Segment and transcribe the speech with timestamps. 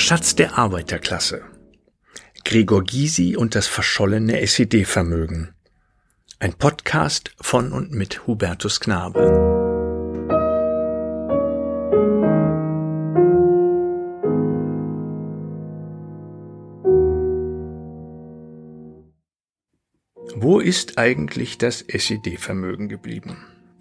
[0.00, 1.44] Schatz der Arbeiterklasse.
[2.44, 5.54] Gregor Gysi und das verschollene SED-Vermögen.
[6.38, 9.20] Ein Podcast von und mit Hubertus Knabe.
[20.34, 23.36] Wo ist eigentlich das SED-Vermögen geblieben?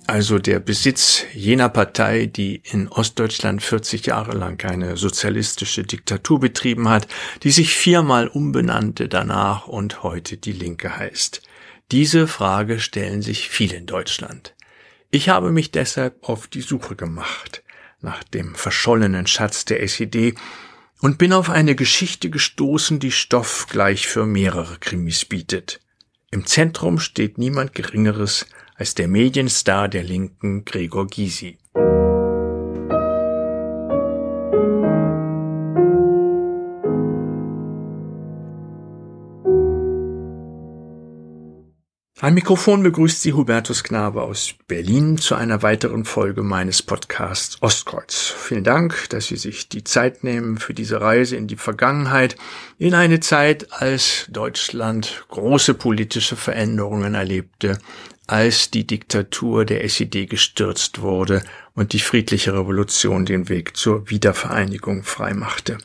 [0.10, 6.90] Also der Besitz jener Partei, die in Ostdeutschland 40 Jahre lang eine sozialistische Diktatur betrieben
[6.90, 7.08] hat,
[7.44, 11.42] die sich viermal umbenannte danach und heute die Linke heißt.
[11.92, 14.56] Diese Frage stellen sich viele in Deutschland.
[15.12, 17.64] Ich habe mich deshalb auf die Suche gemacht
[18.02, 20.36] nach dem verschollenen Schatz der SED
[21.02, 25.80] und bin auf eine Geschichte gestoßen, die Stoff gleich für mehrere Krimis bietet.
[26.32, 28.46] Im Zentrum steht niemand Geringeres
[28.80, 31.58] als der Medienstar der Linken Gregor Gysi.
[42.22, 48.34] Ein Mikrofon begrüßt Sie Hubertus Knabe aus Berlin zu einer weiteren Folge meines Podcasts Ostkreuz.
[48.38, 52.36] Vielen Dank, dass Sie sich die Zeit nehmen für diese Reise in die Vergangenheit,
[52.78, 57.78] in eine Zeit, als Deutschland große politische Veränderungen erlebte,
[58.30, 61.42] als die Diktatur der SED gestürzt wurde
[61.74, 65.80] und die friedliche Revolution den Weg zur Wiedervereinigung freimachte.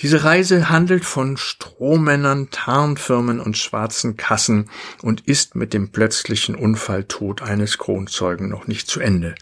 [0.00, 4.70] Diese Reise handelt von Strohmännern, Tarnfirmen und schwarzen Kassen
[5.02, 9.34] und ist mit dem plötzlichen Unfalltod eines Kronzeugen noch nicht zu Ende.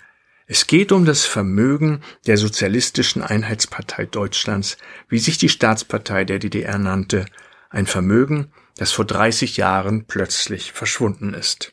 [0.47, 4.77] Es geht um das Vermögen der Sozialistischen Einheitspartei Deutschlands,
[5.09, 7.27] wie sich die Staatspartei der DDR nannte,
[7.71, 11.73] ein Vermögen, das vor 30 Jahren plötzlich verschwunden ist.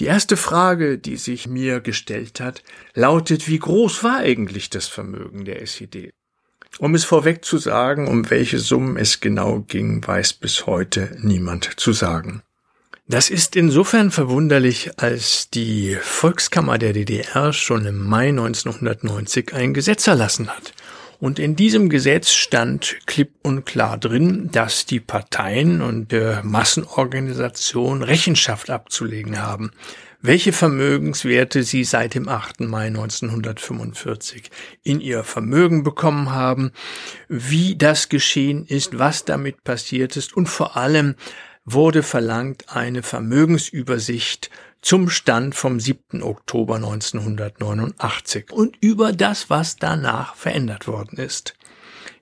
[0.00, 2.62] Die erste Frage, die sich mir gestellt hat,
[2.94, 6.14] lautet, wie groß war eigentlich das Vermögen der SED?
[6.78, 11.78] Um es vorweg zu sagen, um welche Summen es genau ging, weiß bis heute niemand
[11.78, 12.42] zu sagen.
[13.08, 20.06] Das ist insofern verwunderlich, als die Volkskammer der DDR schon im Mai 1990 ein Gesetz
[20.06, 20.72] erlassen hat,
[21.20, 28.02] und in diesem Gesetz stand klipp und klar drin, dass die Parteien und äh, Massenorganisationen
[28.02, 29.70] Rechenschaft abzulegen haben,
[30.22, 32.60] welche Vermögenswerte sie seit dem 8.
[32.60, 34.50] Mai 1945
[34.82, 36.72] in ihr Vermögen bekommen haben,
[37.28, 41.16] wie das geschehen ist, was damit passiert ist und vor allem
[41.64, 44.50] wurde verlangt eine Vermögensübersicht
[44.82, 46.22] zum Stand vom 7.
[46.22, 51.54] Oktober 1989 und über das, was danach verändert worden ist.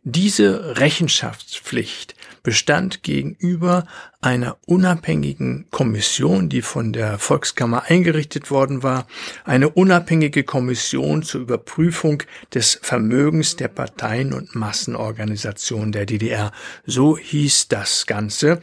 [0.05, 3.87] Diese Rechenschaftspflicht bestand gegenüber
[4.23, 9.07] einer unabhängigen Kommission, die von der Volkskammer eingerichtet worden war,
[9.45, 12.23] eine unabhängige Kommission zur Überprüfung
[12.55, 16.53] des Vermögens der Parteien und Massenorganisationen der DDR.
[16.87, 18.61] So hieß das Ganze.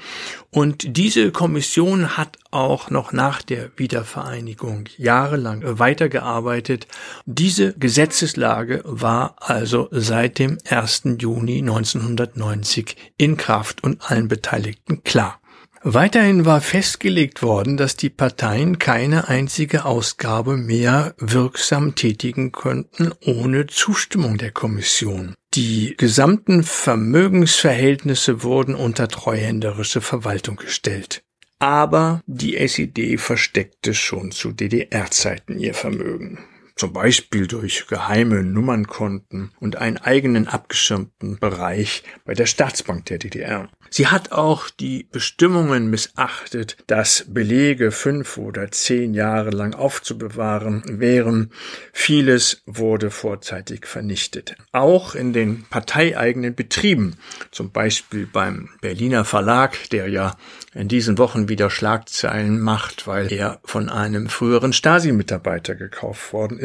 [0.50, 6.88] Und diese Kommission hat auch noch nach der Wiedervereinigung jahrelang weitergearbeitet.
[7.26, 11.04] Diese Gesetzeslage war also seit dem 1.
[11.20, 15.40] Juni 1990 in Kraft und allen Beteiligten klar.
[15.88, 23.68] Weiterhin war festgelegt worden, dass die Parteien keine einzige Ausgabe mehr wirksam tätigen könnten ohne
[23.68, 25.36] Zustimmung der Kommission.
[25.54, 31.22] Die gesamten Vermögensverhältnisse wurden unter treuhänderische Verwaltung gestellt.
[31.60, 36.40] Aber die SED versteckte schon zu DDR-Zeiten ihr Vermögen
[36.76, 43.70] zum Beispiel durch geheime Nummernkonten und einen eigenen abgeschirmten Bereich bei der Staatsbank der DDR.
[43.90, 51.52] Sie hat auch die Bestimmungen missachtet, dass Belege fünf oder zehn Jahre lang aufzubewahren wären.
[51.94, 54.56] Vieles wurde vorzeitig vernichtet.
[54.74, 57.16] Auch in den parteieigenen Betrieben,
[57.52, 60.36] zum Beispiel beim Berliner Verlag, der ja
[60.74, 66.65] in diesen Wochen wieder Schlagzeilen macht, weil er von einem früheren Stasi-Mitarbeiter gekauft worden ist.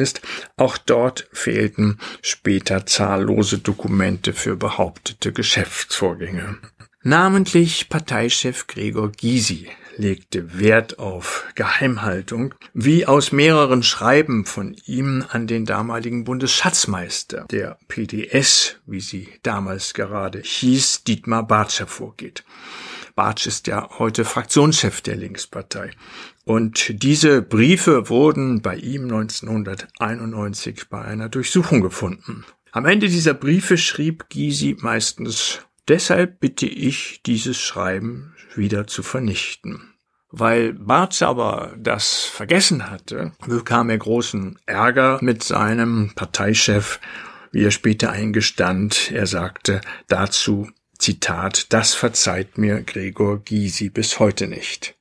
[0.57, 6.57] Auch dort fehlten später zahllose Dokumente für behauptete Geschäftsvorgänge.
[7.03, 9.67] Namentlich Parteichef Gregor Gysi
[9.97, 17.77] legte Wert auf Geheimhaltung, wie aus mehreren Schreiben von ihm an den damaligen Bundesschatzmeister der
[17.87, 22.43] PDS, wie sie damals gerade hieß, Dietmar Bartsch hervorgeht.
[23.15, 25.91] Bartsch ist ja heute Fraktionschef der Linkspartei.
[26.45, 32.45] Und diese Briefe wurden bei ihm 1991 bei einer Durchsuchung gefunden.
[32.71, 39.93] Am Ende dieser Briefe schrieb Gysi meistens, deshalb bitte ich, dieses Schreiben wieder zu vernichten.
[40.29, 46.99] Weil Bartsch aber das vergessen hatte, bekam er großen Ärger mit seinem Parteichef
[47.51, 49.11] wie er später eingestand.
[49.11, 54.95] Er sagte dazu, Zitat, das verzeiht mir Gregor Gysi bis heute nicht.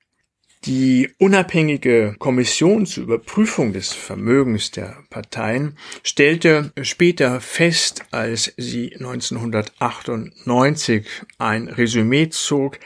[0.66, 11.06] Die unabhängige Kommission zur Überprüfung des Vermögens der Parteien stellte später fest, als sie 1998
[11.38, 12.78] ein Resümee zog,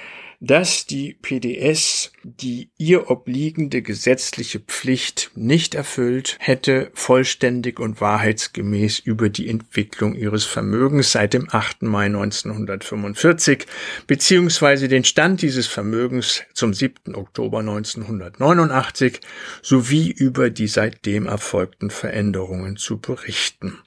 [0.47, 9.29] dass die PDS die ihr obliegende gesetzliche Pflicht nicht erfüllt hätte, vollständig und wahrheitsgemäß über
[9.29, 11.83] die Entwicklung ihres Vermögens seit dem 8.
[11.83, 13.67] Mai 1945
[14.07, 17.15] beziehungsweise den Stand dieses Vermögens zum 7.
[17.15, 19.21] Oktober 1989
[19.63, 23.79] sowie über die seitdem erfolgten Veränderungen zu berichten.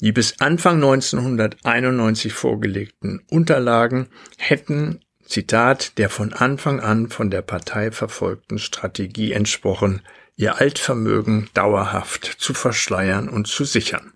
[0.00, 7.90] Die bis Anfang 1991 vorgelegten Unterlagen hätten Zitat, der von Anfang an von der Partei
[7.90, 10.02] verfolgten Strategie entsprochen,
[10.36, 14.12] ihr Altvermögen dauerhaft zu verschleiern und zu sichern.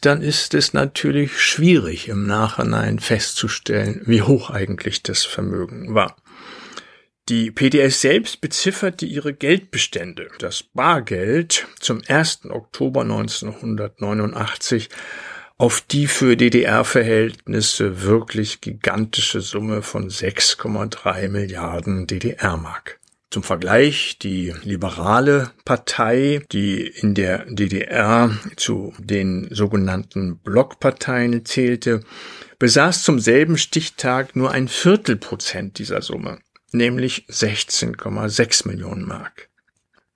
[0.00, 6.16] Dann ist es natürlich schwierig im Nachhinein festzustellen, wie hoch eigentlich das Vermögen war.
[7.28, 12.46] Die PDS selbst bezifferte ihre Geldbestände, das Bargeld, zum 1.
[12.50, 14.88] Oktober 1989
[15.58, 22.98] auf die für DDR-Verhältnisse wirklich gigantische Summe von 6,3 Milliarden DDR-Mark.
[23.30, 32.02] Zum Vergleich, die liberale Partei, die in der DDR zu den sogenannten Blockparteien zählte,
[32.58, 36.40] besaß zum selben Stichtag nur ein Viertelprozent dieser Summe,
[36.72, 39.48] nämlich 16,6 Millionen Mark.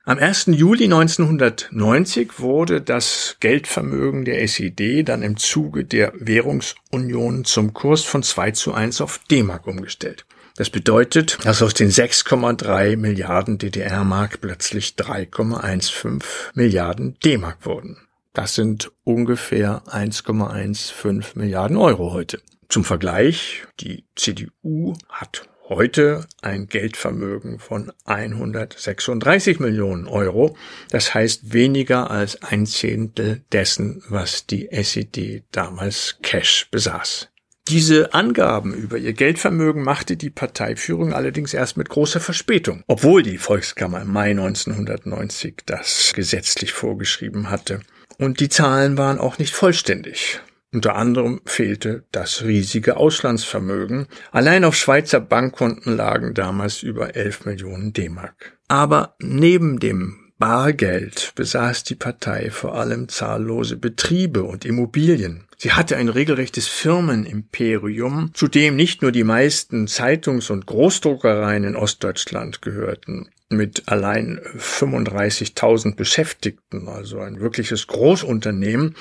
[0.09, 0.51] Am 1.
[0.53, 8.23] Juli 1990 wurde das Geldvermögen der SED dann im Zuge der Währungsunion zum Kurs von
[8.23, 10.25] 2 zu 1 auf D-Mark umgestellt.
[10.55, 16.23] Das bedeutet, dass aus den 6,3 Milliarden DDR-Mark plötzlich 3,15
[16.55, 17.97] Milliarden D-Mark wurden.
[18.33, 22.41] Das sind ungefähr 1,15 Milliarden Euro heute.
[22.69, 30.57] Zum Vergleich, die CDU hat heute ein Geldvermögen von 136 Millionen Euro.
[30.91, 37.29] Das heißt weniger als ein Zehntel dessen, was die SED damals Cash besaß.
[37.69, 43.39] Diese Angaben über ihr Geldvermögen machte die Parteiführung allerdings erst mit großer Verspätung, obwohl die
[43.39, 47.81] Volkskammer im Mai 1990 das gesetzlich vorgeschrieben hatte.
[48.19, 50.41] Und die Zahlen waren auch nicht vollständig.
[50.73, 54.09] Unter anderem fehlte das riesige Auslandsvermögen.
[54.33, 58.59] Allein auf Schweizer Bankkonten lagen damals über 11 Millionen D-Mark.
[58.69, 65.47] Aber neben dem Bargeld besaß die Partei vor allem zahllose Betriebe und Immobilien.
[65.57, 71.75] Sie hatte ein regelrechtes Firmenimperium, zu dem nicht nur die meisten Zeitungs- und Großdruckereien in
[71.75, 78.95] Ostdeutschland gehörten, mit allein 35.000 Beschäftigten, also ein wirkliches Großunternehmen,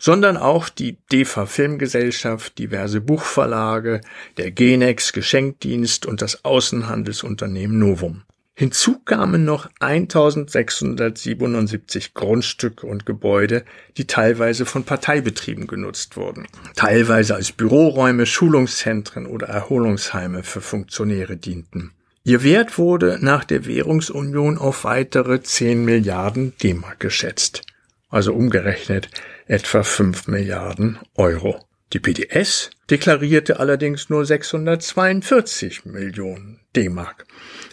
[0.00, 4.00] sondern auch die DEFA Filmgesellschaft, diverse Buchverlage,
[4.38, 8.24] der Genex Geschenkdienst und das Außenhandelsunternehmen Novum.
[8.60, 13.64] Hinzu kamen noch 1677 Grundstücke und Gebäude,
[13.96, 16.46] die teilweise von Parteibetrieben genutzt wurden,
[16.76, 21.92] teilweise als Büroräume, Schulungszentren oder Erholungsheime für Funktionäre dienten.
[22.22, 27.62] Ihr Wert wurde nach der Währungsunion auf weitere 10 Milliarden D-Mark geschätzt,
[28.10, 29.08] also umgerechnet
[29.46, 31.64] etwa 5 Milliarden Euro.
[31.94, 37.26] Die PDS deklarierte allerdings nur 642 Millionen D-Mark,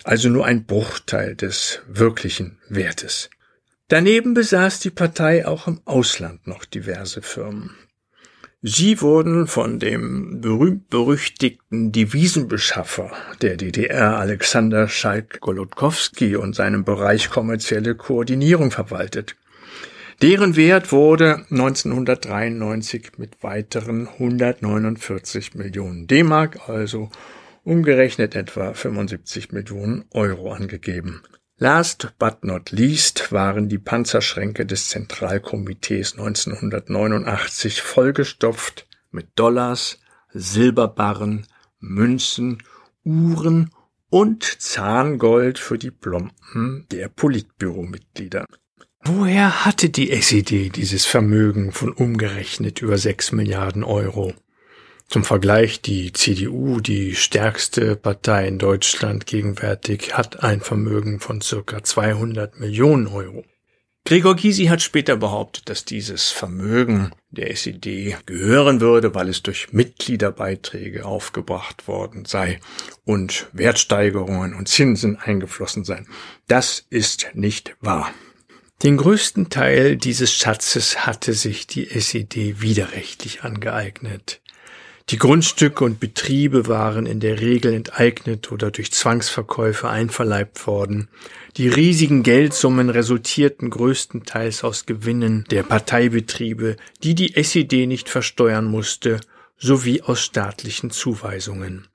[0.04, 3.30] also nur ein Bruchteil des wirklichen Wertes.
[3.90, 7.76] Daneben besaß die Partei auch im Ausland noch diverse Firmen.
[8.64, 13.12] Sie wurden von dem berühmt-berüchtigten Devisenbeschaffer
[13.42, 19.36] der DDR Alexander Schalk-Golodkowski und seinem Bereich kommerzielle Koordinierung verwaltet.
[20.24, 27.12] Deren Wert wurde 1993 mit weiteren 149 Millionen D-Mark, also
[27.68, 31.22] umgerechnet etwa 75 Millionen Euro angegeben.
[31.58, 40.00] Last but not least waren die Panzerschränke des Zentralkomitees 1989 vollgestopft mit Dollars,
[40.34, 41.46] Silberbarren,
[41.80, 42.64] Münzen,
[43.04, 43.72] Uhren
[44.10, 48.46] und Zahngold für die Plomben der Politbüromitglieder.
[49.04, 54.34] Woher hatte die SED dieses Vermögen von umgerechnet über sechs Milliarden Euro?
[55.10, 61.82] Zum Vergleich, die CDU, die stärkste Partei in Deutschland gegenwärtig, hat ein Vermögen von circa
[61.82, 63.46] 200 Millionen Euro.
[64.04, 69.74] Gregor Gysi hat später behauptet, dass dieses Vermögen der SED gehören würde, weil es durch
[69.74, 72.60] Mitgliederbeiträge aufgebracht worden sei
[73.06, 76.08] und Wertsteigerungen und Zinsen eingeflossen seien.
[76.48, 78.14] Das ist nicht wahr.
[78.84, 84.42] Den größten Teil dieses Schatzes hatte sich die SED widerrechtlich angeeignet.
[85.10, 91.08] Die Grundstücke und Betriebe waren in der Regel enteignet oder durch Zwangsverkäufe einverleibt worden.
[91.56, 99.22] Die riesigen Geldsummen resultierten größtenteils aus Gewinnen der Parteibetriebe, die die SED nicht versteuern musste,
[99.58, 101.88] sowie aus staatlichen Zuweisungen.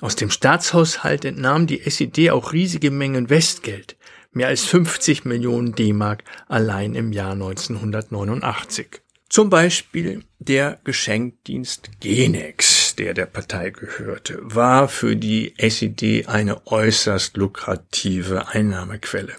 [0.00, 3.98] Aus dem Staatshaushalt entnahm die SED auch riesige Mengen Westgeld,
[4.32, 9.02] mehr als 50 Millionen D-Mark allein im Jahr 1989.
[9.28, 17.36] Zum Beispiel der Geschenkdienst Genex, der der Partei gehörte, war für die SED eine äußerst
[17.36, 19.34] lukrative Einnahmequelle.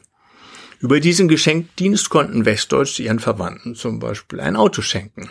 [0.82, 5.30] Über diesen Geschenkdienst konnten Westdeutsche ihren Verwandten zum Beispiel ein Auto schenken.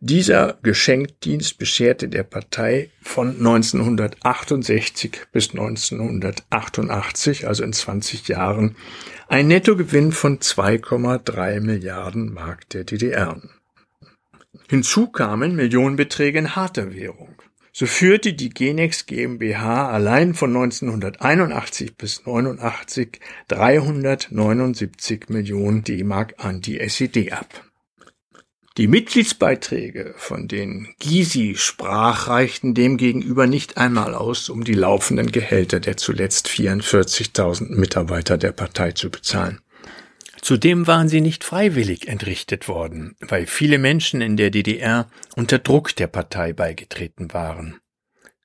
[0.00, 8.76] Dieser Geschenkdienst bescherte der Partei von 1968 bis 1988, also in 20 Jahren,
[9.28, 13.40] ein Nettogewinn von 2,3 Milliarden Mark der DDR.
[14.70, 17.34] Hinzu kamen Millionenbeträge in harter Währung.
[17.72, 26.78] So führte die Genex GmbH allein von 1981 bis 89 379 Millionen D-Mark an die
[26.78, 27.64] SED ab.
[28.76, 35.80] Die Mitgliedsbeiträge, von denen Gysi sprach, reichten demgegenüber nicht einmal aus, um die laufenden Gehälter
[35.80, 39.60] der zuletzt 44.000 Mitarbeiter der Partei zu bezahlen.
[40.40, 45.94] Zudem waren sie nicht freiwillig entrichtet worden, weil viele Menschen in der DDR unter Druck
[45.96, 47.80] der Partei beigetreten waren.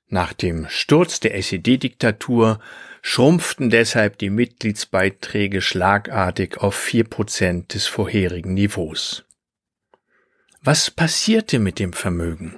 [0.08, 2.60] Nach dem Sturz der SED-Diktatur
[3.02, 9.24] schrumpften deshalb die Mitgliedsbeiträge schlagartig auf vier Prozent des vorherigen Niveaus.
[10.62, 12.56] Was passierte mit dem Vermögen?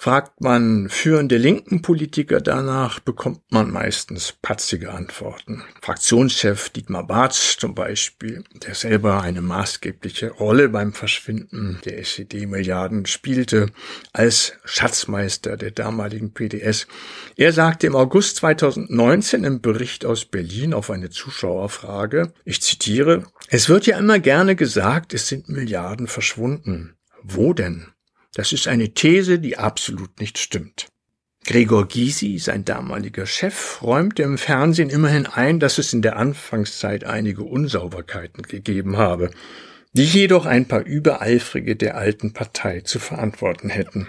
[0.00, 5.64] Fragt man führende linken Politiker danach, bekommt man meistens patzige Antworten.
[5.82, 13.70] Fraktionschef Dietmar Bartsch zum Beispiel, der selber eine maßgebliche Rolle beim Verschwinden der SED-Milliarden spielte,
[14.12, 16.86] als Schatzmeister der damaligen PDS.
[17.34, 23.68] Er sagte im August 2019 im Bericht aus Berlin auf eine Zuschauerfrage, ich zitiere, es
[23.68, 26.94] wird ja immer gerne gesagt, es sind Milliarden verschwunden.
[27.24, 27.88] Wo denn?
[28.34, 30.88] Das ist eine These, die absolut nicht stimmt.
[31.44, 37.04] Gregor Gysi, sein damaliger Chef, räumte im Fernsehen immerhin ein, dass es in der Anfangszeit
[37.04, 39.30] einige Unsauberkeiten gegeben habe,
[39.92, 44.08] die jedoch ein paar Übereifrige der alten Partei zu verantworten hätten.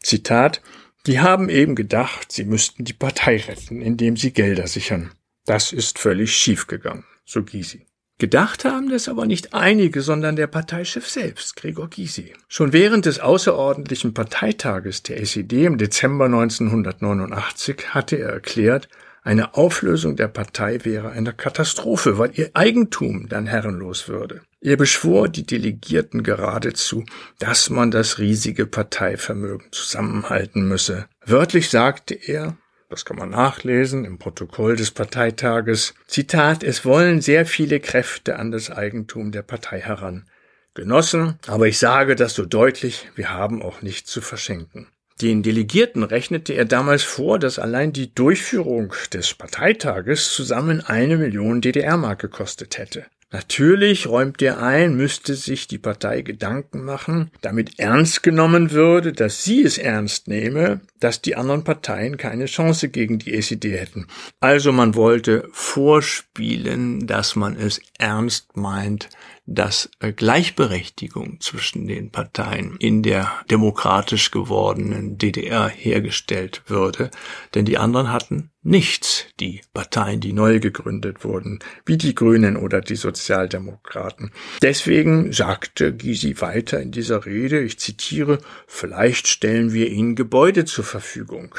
[0.00, 0.62] Zitat
[1.06, 5.10] Die haben eben gedacht, sie müssten die Partei retten, indem sie Gelder sichern.
[5.44, 7.86] Das ist völlig schiefgegangen, so Gysi.
[8.18, 12.32] Gedacht haben das aber nicht einige, sondern der Parteichef selbst, Gregor Gysi.
[12.48, 18.88] Schon während des außerordentlichen Parteitages der SED im Dezember 1989 hatte er erklärt,
[19.22, 24.42] eine Auflösung der Partei wäre eine Katastrophe, weil ihr Eigentum dann herrenlos würde.
[24.62, 27.04] Er beschwor die Delegierten geradezu,
[27.38, 31.06] dass man das riesige Parteivermögen zusammenhalten müsse.
[31.24, 32.56] Wörtlich sagte er,
[32.88, 38.50] das kann man nachlesen im Protokoll des Parteitages, Zitat, es wollen sehr viele Kräfte an
[38.50, 40.28] das Eigentum der Partei heran.
[40.74, 44.88] Genossen, aber ich sage das so deutlich, wir haben auch nichts zu verschenken.
[45.22, 51.62] Den Delegierten rechnete er damals vor, dass allein die Durchführung des Parteitages zusammen eine Million
[51.62, 53.06] DDR-Mark gekostet hätte.
[53.32, 59.42] Natürlich räumt er ein, müsste sich die Partei Gedanken machen, damit ernst genommen würde, dass
[59.42, 64.06] sie es ernst nehme, dass die anderen Parteien keine Chance gegen die SED hätten.
[64.38, 69.08] Also man wollte vorspielen, dass man es ernst meint,
[69.46, 77.10] dass äh, Gleichberechtigung zwischen den Parteien in der demokratisch gewordenen DDR hergestellt würde,
[77.54, 82.80] denn die anderen hatten nichts, die Parteien, die neu gegründet wurden, wie die Grünen oder
[82.80, 84.32] die Sozialdemokraten.
[84.60, 90.84] Deswegen sagte Gysi weiter in dieser Rede, ich zitiere, vielleicht stellen wir ihnen Gebäude zur
[90.84, 91.54] Verfügung.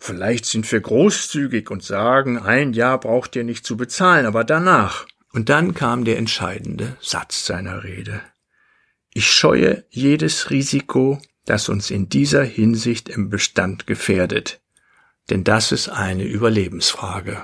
[0.00, 5.06] Vielleicht sind wir großzügig und sagen, ein Jahr braucht ihr nicht zu bezahlen, aber danach.
[5.32, 8.20] Und dann kam der entscheidende Satz seiner Rede.
[9.12, 14.60] Ich scheue jedes Risiko, das uns in dieser Hinsicht im Bestand gefährdet,
[15.30, 17.42] denn das ist eine Überlebensfrage.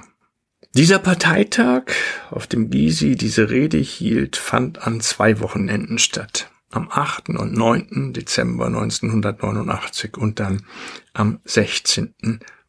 [0.75, 1.85] Dieser Parteitag,
[2.31, 6.51] auf dem Gysi diese Rede hielt, fand an zwei Wochenenden statt.
[6.71, 7.31] Am 8.
[7.31, 8.13] und 9.
[8.13, 10.67] Dezember 1989 und dann
[11.15, 12.15] am 16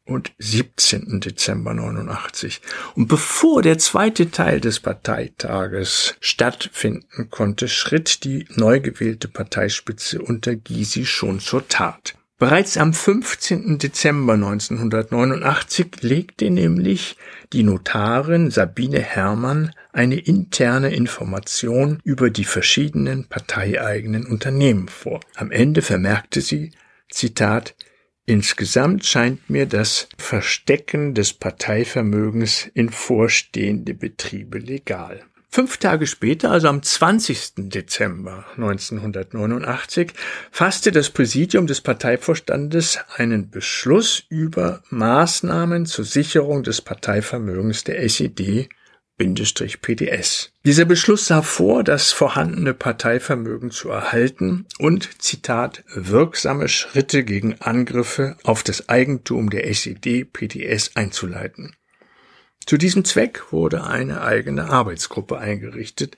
[0.08, 1.20] und 17.
[1.20, 2.62] Dezember 89.
[2.96, 10.56] Und bevor der zweite Teil des Parteitages stattfinden konnte, schritt die neu gewählte Parteispitze unter
[10.56, 12.16] Gysi schon zur Tat.
[12.40, 13.80] Bereits am 15.
[13.80, 17.18] Dezember 1989 legte nämlich
[17.52, 25.22] die Notarin Sabine Herrmann eine interne Information über die verschiedenen parteieigenen Unternehmen vor.
[25.36, 26.74] Am Ende vermerkte sie,
[27.10, 27.74] Zitat,
[28.30, 35.24] Insgesamt scheint mir das Verstecken des Parteivermögens in vorstehende Betriebe legal.
[35.50, 37.70] Fünf Tage später, also am 20.
[37.70, 40.12] Dezember 1989,
[40.52, 48.68] fasste das Präsidium des Parteivorstandes einen Beschluss über Maßnahmen zur Sicherung des Parteivermögens der SED
[49.18, 50.52] PDS.
[50.64, 58.38] Dieser Beschluss sah vor, das vorhandene Parteivermögen zu erhalten und, Zitat, wirksame Schritte gegen Angriffe
[58.44, 61.76] auf das Eigentum der SED-PDS einzuleiten.
[62.68, 66.18] Zu diesem Zweck wurde eine eigene Arbeitsgruppe eingerichtet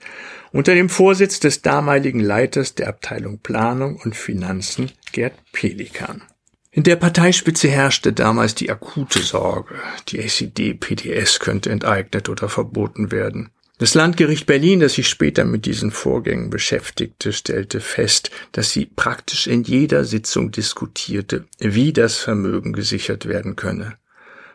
[0.50, 6.22] unter dem Vorsitz des damaligen Leiters der Abteilung Planung und Finanzen Gerd Pelikan.
[6.72, 9.74] In der Parteispitze herrschte damals die akute Sorge,
[10.08, 13.50] die SED-PDS könnte enteignet oder verboten werden.
[13.78, 19.48] Das Landgericht Berlin, das sich später mit diesen Vorgängen beschäftigte, stellte fest, dass sie praktisch
[19.48, 23.96] in jeder Sitzung diskutierte, wie das Vermögen gesichert werden könne.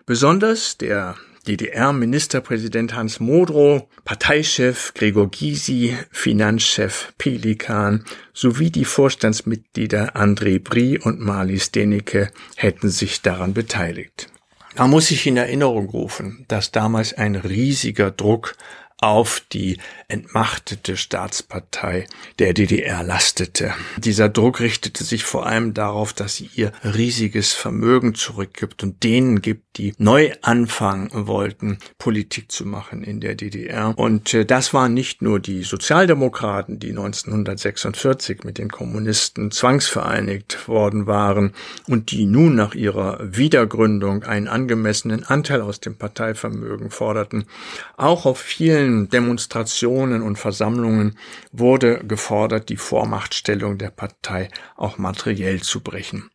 [0.06, 1.16] Besonders der
[1.48, 11.72] DDR-Ministerpräsident Hans Modrow, Parteichef Gregor Gysi, Finanzchef Pelikan sowie die Vorstandsmitglieder André Brie und Marlies
[11.72, 14.28] Denecke hätten sich daran beteiligt.
[14.78, 18.56] Man muss sich in Erinnerung rufen, dass damals ein riesiger Druck
[18.98, 22.08] auf die entmachtete Staatspartei
[22.40, 23.74] der DDR lastete.
[23.98, 29.42] Dieser Druck richtete sich vor allem darauf, dass sie ihr riesiges Vermögen zurückgibt und denen
[29.42, 33.94] gibt, die neu anfangen wollten, Politik zu machen in der DDR.
[33.98, 41.08] Und äh, das waren nicht nur die Sozialdemokraten, die 1946 mit den Kommunisten zwangsvereinigt worden
[41.08, 41.52] waren
[41.88, 47.46] und die nun nach ihrer Wiedergründung einen angemessenen Anteil aus dem Parteivermögen forderten.
[47.98, 51.18] Auch auf vielen Demonstrationen und Versammlungen
[51.52, 56.30] wurde gefordert, die Vormachtstellung der Partei auch materiell zu brechen.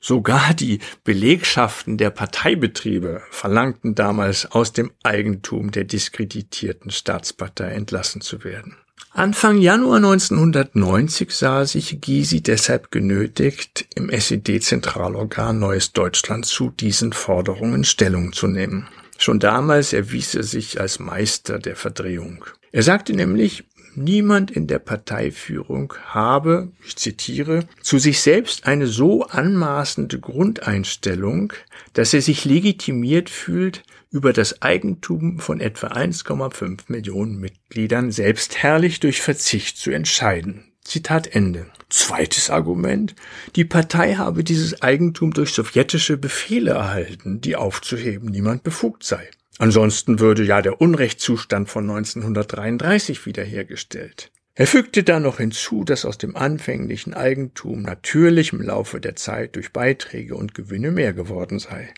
[0.00, 8.44] Sogar die Belegschaften der Parteibetriebe verlangten damals aus dem Eigentum der diskreditierten Staatspartei entlassen zu
[8.44, 8.76] werden.
[9.10, 17.84] Anfang Januar 1990 sah sich Gysi deshalb genötigt, im SED-Zentralorgan Neues Deutschland zu diesen Forderungen
[17.84, 18.88] Stellung zu nehmen.
[19.18, 22.44] Schon damals erwies er sich als Meister der Verdrehung.
[22.72, 23.64] Er sagte nämlich,
[23.96, 31.52] niemand in der Parteiführung habe, ich zitiere, zu sich selbst eine so anmaßende Grundeinstellung,
[31.94, 39.20] dass er sich legitimiert fühlt, über das Eigentum von etwa 1,5 Millionen Mitgliedern selbstherrlich durch
[39.20, 40.72] Verzicht zu entscheiden.
[40.88, 41.66] Zitat Ende.
[41.88, 43.14] Zweites Argument.
[43.54, 49.30] Die Partei habe dieses Eigentum durch sowjetische Befehle erhalten, die aufzuheben niemand befugt sei.
[49.58, 54.30] Ansonsten würde ja der Unrechtszustand von 1933 wiederhergestellt.
[54.54, 59.54] Er fügte dann noch hinzu, dass aus dem anfänglichen Eigentum natürlich im Laufe der Zeit
[59.54, 61.92] durch Beiträge und Gewinne mehr geworden sei.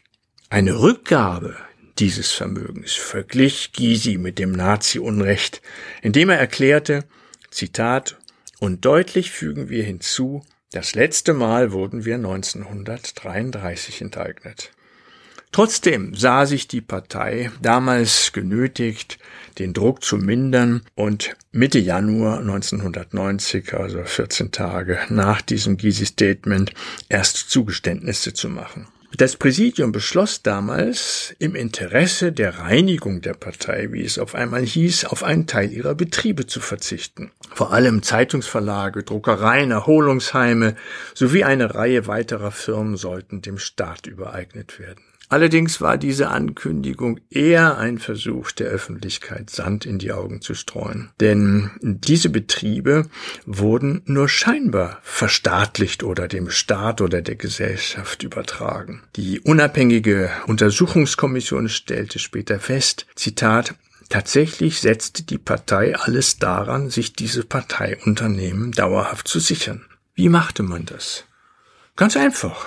[0.50, 1.56] Eine Rückgabe
[1.98, 5.62] dieses Vermögens verglich Gysi mit dem Nazi-Unrecht,
[6.02, 7.04] indem er erklärte,
[7.50, 8.18] Zitat,
[8.60, 14.70] und deutlich fügen wir hinzu, das letzte Mal wurden wir 1933 enteignet.
[15.50, 19.18] Trotzdem sah sich die Partei damals genötigt,
[19.58, 26.72] den Druck zu mindern und Mitte Januar 1990, also 14 Tage nach diesem Gysi-Statement,
[27.08, 28.88] erst Zugeständnisse zu machen.
[29.16, 35.06] Das Präsidium beschloss damals, im Interesse der Reinigung der Partei, wie es auf einmal hieß,
[35.06, 37.30] auf einen Teil ihrer Betriebe zu verzichten.
[37.54, 40.76] Vor allem Zeitungsverlage, Druckereien, Erholungsheime
[41.14, 45.02] sowie eine Reihe weiterer Firmen sollten dem Staat übereignet werden.
[45.28, 51.10] Allerdings war diese Ankündigung eher ein Versuch der Öffentlichkeit, Sand in die Augen zu streuen.
[51.20, 53.06] Denn diese Betriebe
[53.44, 59.02] wurden nur scheinbar verstaatlicht oder dem Staat oder der Gesellschaft übertragen.
[59.16, 63.74] Die unabhängige Untersuchungskommission stellte später fest, Zitat,
[64.08, 69.84] Tatsächlich setzte die Partei alles daran, sich diese Parteiunternehmen dauerhaft zu sichern.
[70.14, 71.24] Wie machte man das?
[71.94, 72.66] Ganz einfach.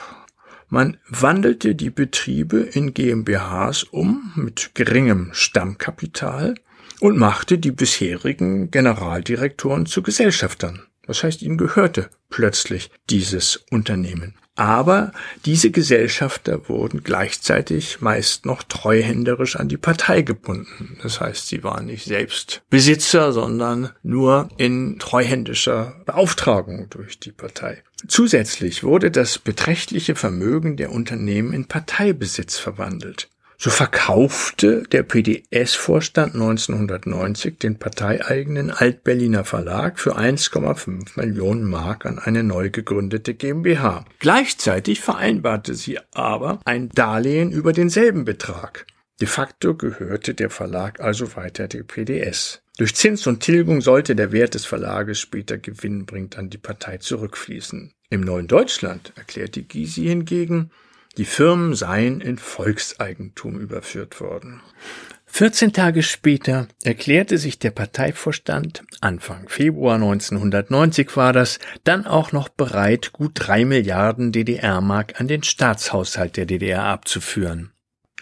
[0.74, 6.56] Man wandelte die Betriebe in GmbHs um mit geringem Stammkapital
[7.02, 10.84] und machte die bisherigen Generaldirektoren zu Gesellschaftern.
[11.06, 14.36] Das heißt, ihnen gehörte plötzlich dieses Unternehmen.
[14.56, 15.12] Aber
[15.44, 20.98] diese Gesellschafter wurden gleichzeitig meist noch treuhänderisch an die Partei gebunden.
[21.04, 27.84] Das heißt, sie waren nicht selbst Besitzer, sondern nur in treuhändischer Beauftragung durch die Partei.
[28.08, 33.30] Zusätzlich wurde das beträchtliche Vermögen der Unternehmen in Parteibesitz verwandelt.
[33.64, 42.42] So verkaufte der PDS-Vorstand 1990 den parteieigenen Altberliner Verlag für 1,5 Millionen Mark an eine
[42.42, 44.06] neu gegründete GmbH.
[44.18, 48.88] Gleichzeitig vereinbarte sie aber ein Darlehen über denselben Betrag.
[49.20, 52.64] De facto gehörte der Verlag also weiter der PDS.
[52.78, 57.94] Durch Zins und Tilgung sollte der Wert des Verlages später gewinnbringend an die Partei zurückfließen.
[58.10, 60.72] Im neuen Deutschland erklärte Gysi hingegen,
[61.18, 64.62] die Firmen seien in Volkseigentum überführt worden.
[65.26, 72.50] 14 Tage später erklärte sich der Parteivorstand, Anfang Februar 1990 war das, dann auch noch
[72.50, 77.72] bereit, gut drei Milliarden DDR-Mark an den Staatshaushalt der DDR abzuführen.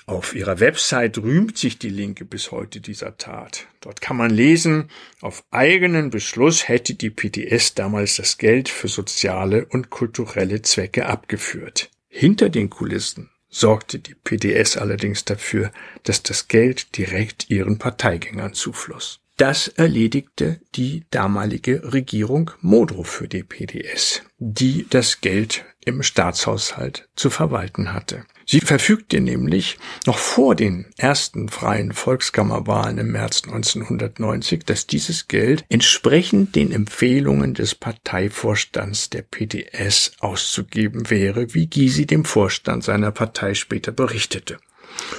[0.10, 3.68] Auf ihrer Website rühmt sich die Linke bis heute dieser Tat.
[3.80, 4.90] Dort kann man lesen,
[5.22, 11.92] auf eigenen Beschluss hätte die PTS damals das Geld für soziale und kulturelle Zwecke abgeführt.
[12.08, 15.72] Hinter den Kulissen sorgte die PDS allerdings dafür,
[16.06, 19.20] dass das Geld direkt ihren Parteigängern zufloss.
[19.38, 27.30] Das erledigte die damalige Regierung Modrow für die PDS, die das Geld im Staatshaushalt zu
[27.30, 28.26] verwalten hatte.
[28.52, 35.64] Sie verfügte nämlich noch vor den ersten freien Volkskammerwahlen im März 1990, dass dieses Geld
[35.70, 43.54] entsprechend den Empfehlungen des Parteivorstands der PDS auszugeben wäre, wie Gysi dem Vorstand seiner Partei
[43.54, 44.58] später berichtete.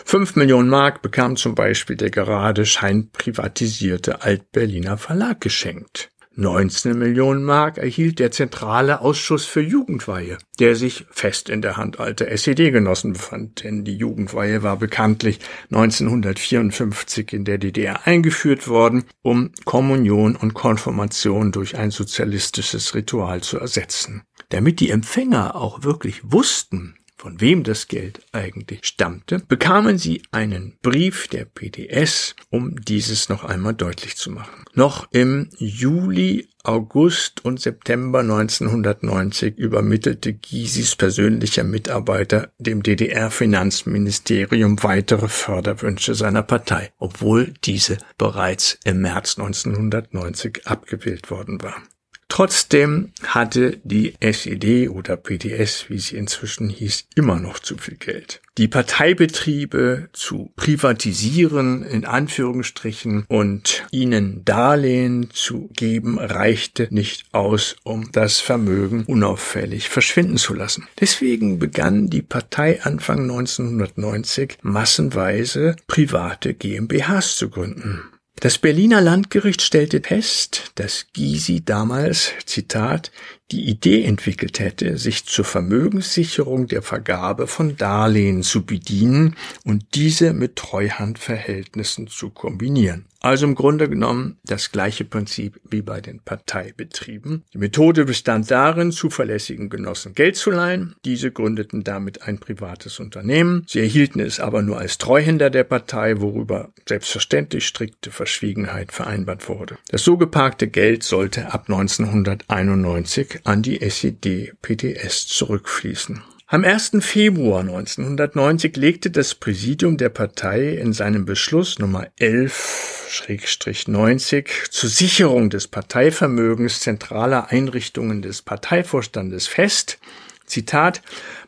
[0.05, 6.11] Fünf Millionen Mark bekam zum Beispiel der gerade scheinprivatisierte Altberliner Verlag geschenkt.
[6.37, 11.99] 19 Millionen Mark erhielt der Zentrale Ausschuss für Jugendweihe, der sich fest in der Hand
[11.99, 15.41] alter SED-Genossen befand, denn die Jugendweihe war bekanntlich
[15.73, 23.59] 1954 in der DDR eingeführt worden, um Kommunion und Konfirmation durch ein sozialistisches Ritual zu
[23.59, 24.23] ersetzen.
[24.51, 30.79] Damit die Empfänger auch wirklich wussten, von wem das Geld eigentlich stammte, bekamen sie einen
[30.81, 34.65] Brief der PDS, um dieses noch einmal deutlich zu machen.
[34.73, 46.15] Noch im Juli, August und September 1990 übermittelte Gysis persönlicher Mitarbeiter dem DDR-Finanzministerium weitere Förderwünsche
[46.15, 51.83] seiner Partei, obwohl diese bereits im März 1990 abgewählt worden war.
[52.31, 58.41] Trotzdem hatte die SED oder PDS, wie sie inzwischen hieß, immer noch zu viel Geld.
[58.57, 68.13] Die Parteibetriebe zu privatisieren, in Anführungsstrichen, und ihnen Darlehen zu geben, reichte nicht aus, um
[68.13, 70.87] das Vermögen unauffällig verschwinden zu lassen.
[71.01, 78.05] Deswegen begann die Partei Anfang 1990 massenweise private GmbHs zu gründen.
[78.41, 83.13] Das Berliner Landgericht stellte fest, dass Gysi damals, Zitat,
[83.53, 90.33] die Idee entwickelt hätte, sich zur Vermögenssicherung der Vergabe von Darlehen zu bedienen und diese
[90.33, 93.07] mit Treuhandverhältnissen zu kombinieren.
[93.23, 97.45] Also im Grunde genommen das gleiche Prinzip wie bei den Parteibetrieben.
[97.53, 100.95] Die Methode bestand darin, zuverlässigen Genossen Geld zu leihen.
[101.05, 103.65] Diese gründeten damit ein privates Unternehmen.
[103.67, 109.77] Sie erhielten es aber nur als Treuhänder der Partei, worüber selbstverständlich strikte Verschwiegenheit vereinbart wurde.
[109.91, 116.23] Das so geparkte Geld sollte ab 1991 an die SED-PTS zurückfließen.
[116.53, 116.97] Am 1.
[117.01, 125.69] Februar 1990 legte das Präsidium der Partei in seinem Beschluss Nummer 11-90 zur Sicherung des
[125.69, 130.01] Parteivermögens zentraler Einrichtungen des Parteivorstandes fest,
[130.45, 131.01] Zitat,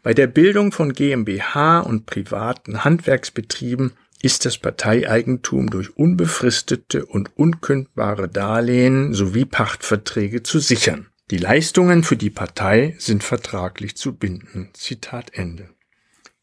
[0.05, 8.29] bei der Bildung von GmbH und privaten Handwerksbetrieben ist das Parteieigentum durch unbefristete und unkündbare
[8.29, 11.09] Darlehen sowie Pachtverträge zu sichern.
[11.33, 14.69] Die Leistungen für die Partei sind vertraglich zu binden.
[14.75, 15.71] Zitat Ende.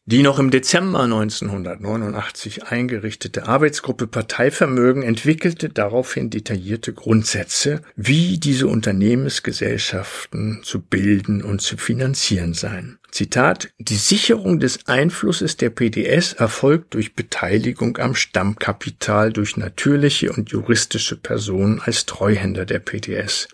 [0.04, 10.62] Die noch im Dezember 1989 eingerichtete Arbeitsgruppe Parteivermögen entwickelte daraufhin detaillierte Grundsätze, wie diese Unternehmensgesellschaften
[10.64, 12.98] zu bilden und zu finanzieren seien.
[13.12, 20.50] Zitat, die Sicherung des Einflusses der PDS erfolgt durch Beteiligung am Stammkapital durch natürliche und
[20.50, 23.46] juristische Personen als Treuhänder der PDS.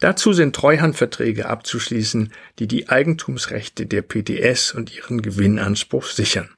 [0.00, 6.50] Dazu sind Treuhandverträge abzuschließen, die die Eigentumsrechte der PDS und ihren Gewinnanspruch sichern.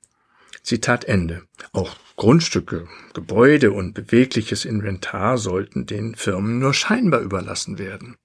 [0.62, 1.42] Zitat Ende.
[1.72, 8.16] Auch Grundstücke, Gebäude und bewegliches Inventar sollten den Firmen nur scheinbar überlassen werden.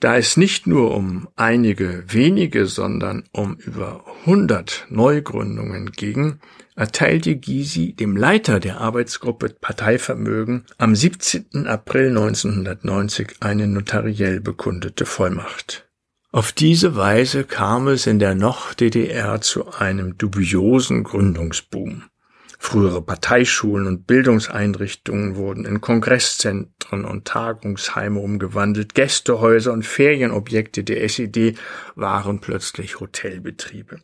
[0.00, 6.40] Da es nicht nur um einige wenige, sondern um über 100 Neugründungen ging,
[6.76, 11.66] erteilte Gysi dem Leiter der Arbeitsgruppe Parteivermögen am 17.
[11.66, 15.88] April 1990 eine notariell bekundete Vollmacht.
[16.32, 22.02] Auf diese Weise kam es in der noch DDR zu einem dubiosen Gründungsboom.
[22.58, 31.56] Frühere Parteischulen und Bildungseinrichtungen wurden in Kongresszentren und Tagungsheime umgewandelt, Gästehäuser und Ferienobjekte der SED
[31.94, 34.00] waren plötzlich Hotelbetriebe.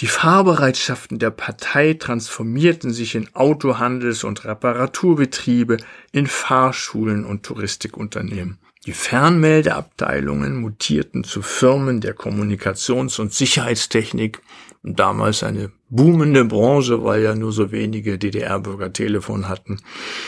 [0.00, 5.76] Die Fahrbereitschaften der Partei transformierten sich in Autohandels- und Reparaturbetriebe,
[6.10, 8.58] in Fahrschulen und Touristikunternehmen.
[8.86, 14.40] Die Fernmeldeabteilungen mutierten zu Firmen der Kommunikations- und Sicherheitstechnik,
[14.82, 19.82] damals eine boomende Branche, weil ja nur so wenige DDR-Bürger Telefon hatten.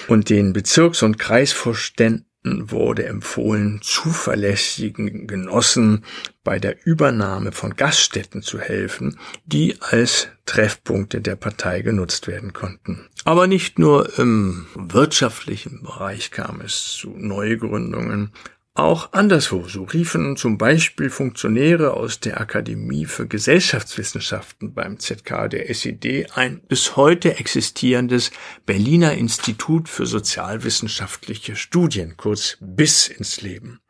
[0.06, 6.04] Und den Bezirks- und Kreisvorständen wurde empfohlen, zuverlässigen Genossen
[6.42, 13.08] bei der Übernahme von Gaststätten zu helfen, die als Treffpunkte der Partei genutzt werden konnten.
[13.24, 18.32] Aber nicht nur im wirtschaftlichen Bereich kam es zu Neugründungen,
[18.74, 25.68] auch anderswo, so riefen zum Beispiel Funktionäre aus der Akademie für Gesellschaftswissenschaften beim ZK der
[25.68, 28.30] SED ein bis heute existierendes
[28.64, 33.80] Berliner Institut für sozialwissenschaftliche Studien, kurz BIS, ins Leben.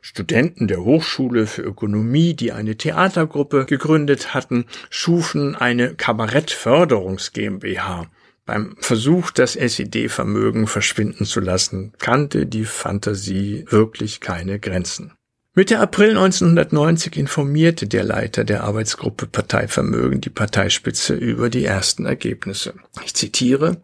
[0.00, 8.08] Studenten der Hochschule für Ökonomie, die eine Theatergruppe gegründet hatten, schufen eine Kabarettförderungs GmbH
[8.48, 15.12] beim Versuch, das SED-Vermögen verschwinden zu lassen, kannte die Fantasie wirklich keine Grenzen.
[15.54, 22.72] Mitte April 1990 informierte der Leiter der Arbeitsgruppe Parteivermögen die Parteispitze über die ersten Ergebnisse.
[23.04, 23.82] Ich zitiere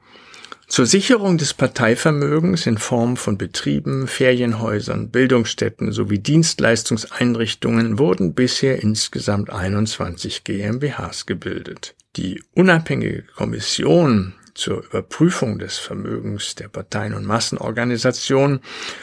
[0.67, 9.51] zur Sicherung des Parteivermögens in Form von Betrieben, Ferienhäusern, Bildungsstätten sowie Dienstleistungseinrichtungen wurden bisher insgesamt
[9.51, 11.95] 21 GmbHs gebildet.
[12.17, 18.61] Die unabhängige Kommission zur Überprüfung des Vermögens der Parteien und Massenorganisationen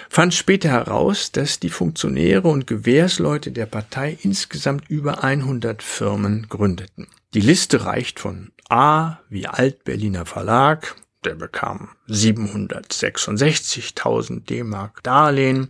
[0.09, 7.07] fand später heraus, dass die Funktionäre und Gewährsleute der Partei insgesamt über 100 Firmen gründeten.
[7.33, 15.69] Die Liste reicht von A wie Altberliner Verlag, der bekam 766.000 D-Mark Darlehen,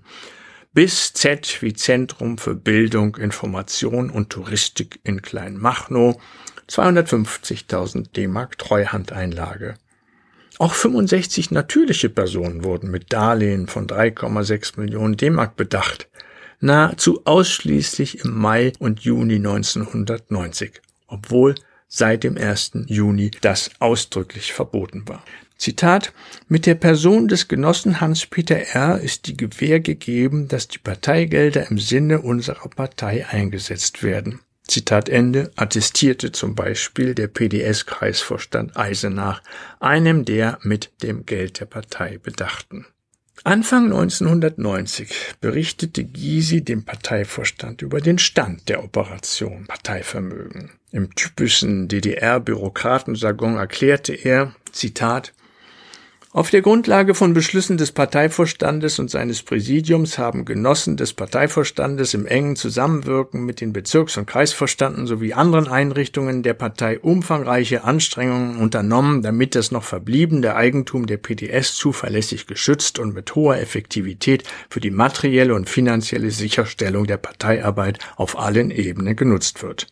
[0.73, 6.17] bis Z wie Zentrum für Bildung, Information und Touristik in Kleinmachnow
[6.71, 9.75] 250.000 D-Mark Treuhandeinlage.
[10.57, 16.07] Auch 65 natürliche Personen wurden mit Darlehen von 3,6 Millionen D-Mark bedacht,
[16.59, 21.55] nahezu ausschließlich im Mai und Juni 1990, obwohl
[21.87, 22.85] seit dem 1.
[22.85, 25.23] Juni das ausdrücklich verboten war.
[25.57, 26.13] Zitat,
[26.47, 28.99] mit der Person des Genossen Hans-Peter R.
[28.99, 34.39] ist die Gewähr gegeben, dass die Parteigelder im Sinne unserer Partei eingesetzt werden.
[34.67, 39.41] Zitat Ende, attestierte zum Beispiel der PDS-Kreisvorstand Eisenach,
[39.79, 42.85] einem der mit dem Geld der Partei Bedachten.
[43.43, 50.69] Anfang 1990 berichtete Gysi dem Parteivorstand über den Stand der Operation Parteivermögen.
[50.91, 55.33] Im typischen DDR-Bürokratenjargon erklärte er, Zitat,
[56.33, 62.25] auf der Grundlage von Beschlüssen des Parteivorstandes und seines Präsidiums haben Genossen des Parteivorstandes im
[62.25, 69.23] engen Zusammenwirken mit den Bezirks- und Kreisvorstanden sowie anderen Einrichtungen der Partei umfangreiche Anstrengungen unternommen,
[69.23, 74.91] damit das noch verbliebene Eigentum der PDS zuverlässig geschützt und mit hoher Effektivität für die
[74.91, 79.87] materielle und finanzielle Sicherstellung der Parteiarbeit auf allen Ebenen genutzt wird.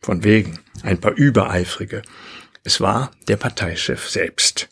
[0.00, 2.02] Von wegen ein paar Übereifrige.
[2.64, 4.68] Es war der Parteichef selbst.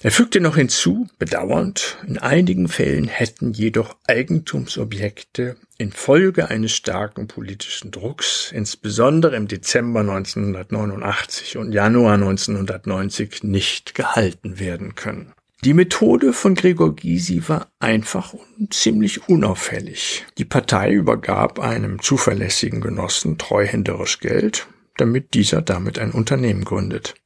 [0.00, 7.90] Er fügte noch hinzu, bedauernd, in einigen Fällen hätten jedoch Eigentumsobjekte infolge eines starken politischen
[7.90, 15.32] Drucks, insbesondere im Dezember 1989 und Januar 1990, nicht gehalten werden können.
[15.64, 20.24] Die Methode von Gregor Gysi war einfach und ziemlich unauffällig.
[20.38, 27.16] Die Partei übergab einem zuverlässigen Genossen treuhänderisch Geld, damit dieser damit ein Unternehmen gründet.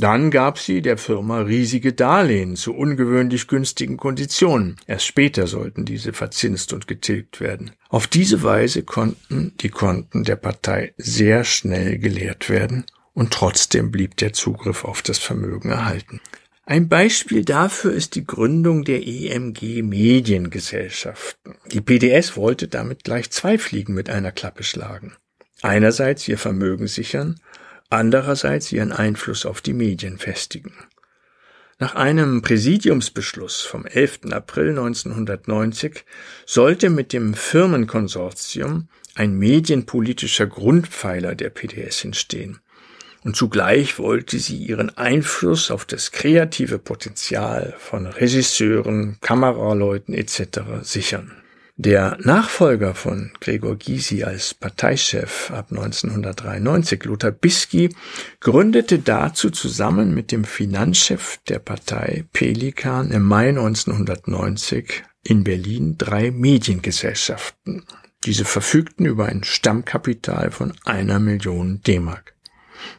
[0.00, 4.76] Dann gab sie der Firma riesige Darlehen zu ungewöhnlich günstigen Konditionen.
[4.86, 7.72] Erst später sollten diese verzinst und getilgt werden.
[7.90, 14.16] Auf diese Weise konnten die Konten der Partei sehr schnell geleert werden und trotzdem blieb
[14.16, 16.20] der Zugriff auf das Vermögen erhalten.
[16.64, 21.56] Ein Beispiel dafür ist die Gründung der EMG Mediengesellschaften.
[21.72, 25.12] Die PDS wollte damit gleich zwei Fliegen mit einer Klappe schlagen.
[25.62, 27.38] Einerseits ihr Vermögen sichern
[27.90, 30.72] andererseits ihren Einfluss auf die Medien festigen.
[31.78, 34.32] Nach einem Präsidiumsbeschluss vom 11.
[34.32, 36.04] April 1990
[36.44, 42.60] sollte mit dem Firmenkonsortium ein medienpolitischer Grundpfeiler der PDS entstehen.
[43.22, 50.60] Und zugleich wollte sie ihren Einfluss auf das kreative Potenzial von Regisseuren, Kameraleuten etc.
[50.82, 51.39] sichern.
[51.82, 57.88] Der Nachfolger von Gregor Gysi als Parteichef ab 1993, Lothar Bisky,
[58.38, 66.30] gründete dazu zusammen mit dem Finanzchef der Partei Pelikan im Mai 1990 in Berlin drei
[66.30, 67.86] Mediengesellschaften.
[68.26, 72.34] Diese verfügten über ein Stammkapital von einer Million D-Mark.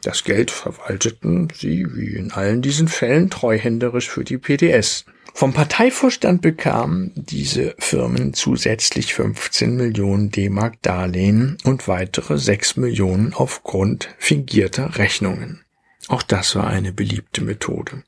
[0.02, 5.04] Das Geld verwalteten sie, wie in allen diesen Fällen, treuhänderisch für die PDS.
[5.34, 14.10] Vom Parteivorstand bekamen diese Firmen zusätzlich 15 Millionen D-Mark Darlehen und weitere 6 Millionen aufgrund
[14.18, 15.64] fingierter Rechnungen.
[16.08, 18.02] Auch das war eine beliebte Methode.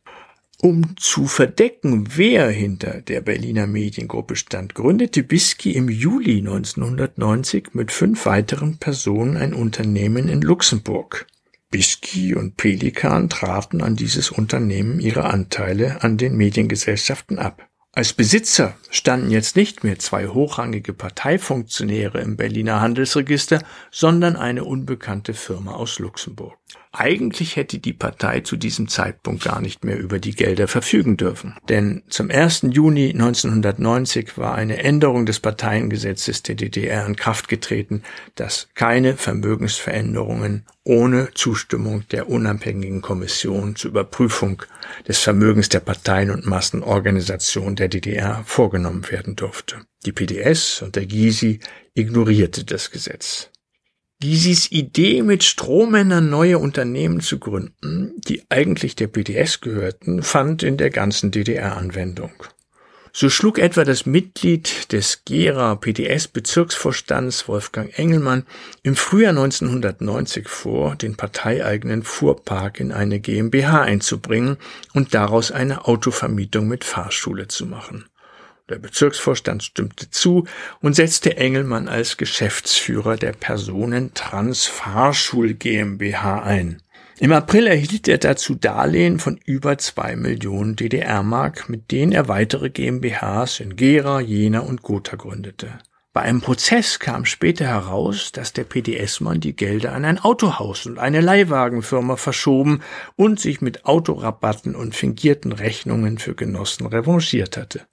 [0.60, 7.92] Um zu verdecken, wer hinter der Berliner Mediengruppe stand, gründete Bisky im Juli 1990 mit
[7.92, 11.26] fünf weiteren Personen ein Unternehmen in Luxemburg.
[11.74, 17.68] Bisky und Pelikan traten an dieses Unternehmen ihre Anteile an den Mediengesellschaften ab.
[17.90, 23.60] Als Besitzer standen jetzt nicht mehr zwei hochrangige Parteifunktionäre im Berliner Handelsregister,
[23.90, 26.56] sondern eine unbekannte Firma aus Luxemburg.
[26.96, 31.57] Eigentlich hätte die Partei zu diesem Zeitpunkt gar nicht mehr über die Gelder verfügen dürfen.
[31.68, 32.68] Denn zum 1.
[32.70, 38.04] Juni 1990 war eine Änderung des Parteiengesetzes der DDR in Kraft getreten,
[38.37, 44.62] das keine Vermögensveränderungen ohne Zustimmung der unabhängigen Kommission zur Überprüfung
[45.09, 49.80] des Vermögens der Parteien und Massenorganisationen der DDR vorgenommen werden durfte.
[50.07, 51.59] Die PDS und der Gysi
[51.94, 53.50] ignorierte das Gesetz.
[54.24, 60.78] Gysis Idee, mit Strohmännern neue Unternehmen zu gründen, die eigentlich der PDS gehörten, fand in
[60.78, 62.32] der ganzen DDR Anwendung.
[63.12, 68.46] So schlug etwa das Mitglied des Gera PDS-Bezirksvorstands Wolfgang Engelmann
[68.82, 74.56] im Frühjahr 1990 vor, den parteieigenen Fuhrpark in eine GmbH einzubringen
[74.94, 78.06] und daraus eine Autovermietung mit Fahrschule zu machen.
[78.70, 80.46] Der Bezirksvorstand stimmte zu
[80.81, 86.81] und setzte Engelmann als Geschäftsführer der Personentrans Fahrschul GmbH ein.
[87.18, 92.70] Im April erhielt er dazu Darlehen von über zwei Millionen DDR-Mark, mit denen er weitere
[92.70, 95.79] GmbHs in Gera, Jena und Gotha gründete.
[96.14, 100.98] Bei einem Prozess kam später heraus, dass der PDS-Mann die Gelder an ein Autohaus und
[100.98, 102.81] eine Leihwagenfirma verschoben
[103.16, 107.87] und sich mit Autorabatten und fingierten Rechnungen für Genossen revanchiert hatte.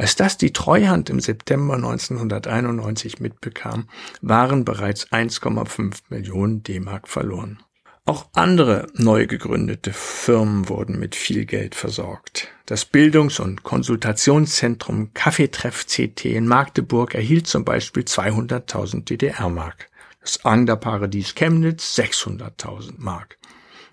[0.00, 3.86] Als das die Treuhand im September 1991 mitbekam,
[4.22, 7.58] waren bereits 1,5 Millionen D-Mark verloren.
[8.06, 12.48] Auch andere neu gegründete Firmen wurden mit viel Geld versorgt.
[12.64, 19.90] Das Bildungs- und Konsultationszentrum Kaffeetreff CT in Magdeburg erhielt zum Beispiel 200.000 DDR-Mark.
[20.22, 23.36] Das Anderparadies Chemnitz 600.000 Mark.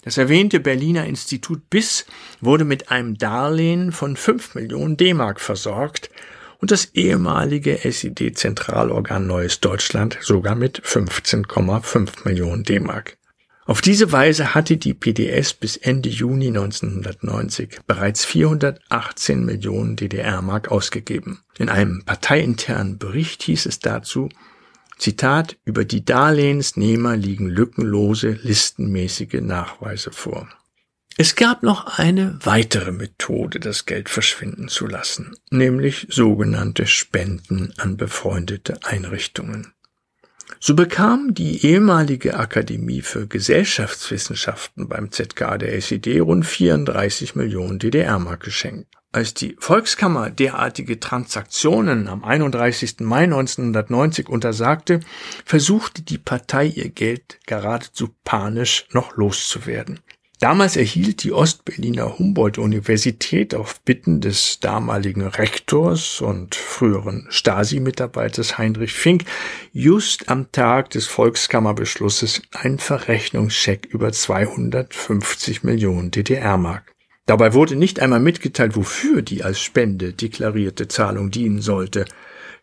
[0.08, 2.06] Das erwähnte Berliner Institut BIS
[2.40, 6.10] wurde mit einem Darlehen von 5 Millionen D-Mark versorgt
[6.60, 13.18] und das ehemalige SED-Zentralorgan Neues Deutschland sogar mit 15,5 Millionen D-Mark.
[13.66, 21.42] Auf diese Weise hatte die PDS bis Ende Juni 1990 bereits 418 Millionen DDR-Mark ausgegeben.
[21.58, 24.30] In einem parteiinternen Bericht hieß es dazu,
[24.98, 30.50] Zitat, über die Darlehensnehmer liegen lückenlose, listenmäßige Nachweise vor.
[31.20, 37.98] Es gab noch eine weitere Methode, das Geld verschwinden zu lassen, nämlich sogenannte Spenden an
[37.98, 39.74] befreundete Einrichtungen.
[40.60, 48.44] So bekam die ehemalige Akademie für Gesellschaftswissenschaften beim ZK der SED rund 34 Millionen DDR-Mark
[48.44, 48.97] geschenkt.
[49.14, 52.98] Als die Volkskammer derartige Transaktionen am 31.
[53.00, 55.00] Mai 1990 untersagte,
[55.46, 60.02] versuchte die Partei ihr Geld geradezu panisch noch loszuwerden.
[60.40, 69.24] Damals erhielt die Ostberliner Humboldt-Universität auf Bitten des damaligen Rektors und früheren Stasi-Mitarbeiters Heinrich Fink
[69.74, 76.97] just am Tag des Volkskammerbeschlusses einen Verrechnungscheck über 250 Millionen DDR-Mark.
[77.28, 82.06] Dabei wurde nicht einmal mitgeteilt, wofür die als Spende deklarierte Zahlung dienen sollte.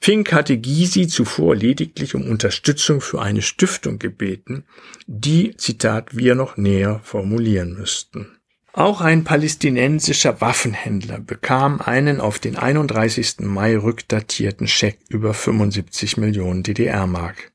[0.01, 4.65] Fink hatte Gysi zuvor lediglich um Unterstützung für eine Stiftung gebeten,
[5.07, 8.39] die, Zitat, wir noch näher formulieren müssten.
[8.73, 13.41] Auch ein palästinensischer Waffenhändler bekam einen auf den 31.
[13.41, 17.53] Mai rückdatierten Scheck über 75 Millionen DDR-Mark.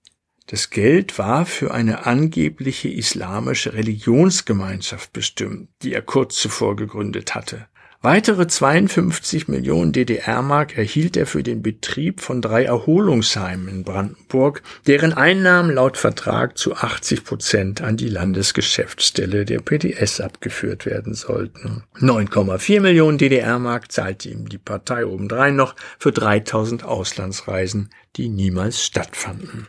[0.52, 7.68] Das Geld war für eine angebliche islamische Religionsgemeinschaft bestimmt, die er kurz zuvor gegründet hatte.
[8.02, 15.14] Weitere 52 Millionen DDR-Mark erhielt er für den Betrieb von drei Erholungsheimen in Brandenburg, deren
[15.14, 21.84] Einnahmen laut Vertrag zu 80 Prozent an die Landesgeschäftsstelle der PDS abgeführt werden sollten.
[22.00, 29.68] 9,4 Millionen DDR-Mark zahlte ihm die Partei obendrein noch für 3000 Auslandsreisen, die niemals stattfanden.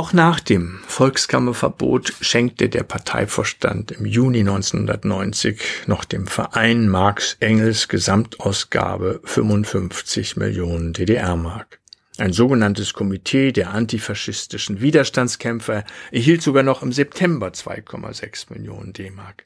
[0.00, 7.86] Auch nach dem Volkskammerverbot schenkte der Parteivorstand im Juni 1990 noch dem Verein Marx Engels
[7.86, 11.80] Gesamtausgabe 55 Millionen DDR-Mark.
[12.16, 19.44] Ein sogenanntes Komitee der antifaschistischen Widerstandskämpfer erhielt sogar noch im September 2,6 Millionen D-Mark.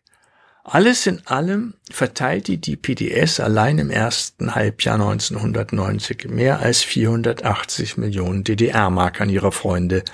[0.63, 8.45] Alles in allem verteilte die PDS allein im ersten Halbjahr 1990 mehr als 480 Millionen
[8.45, 10.05] DDR-Mark an ihre Freunde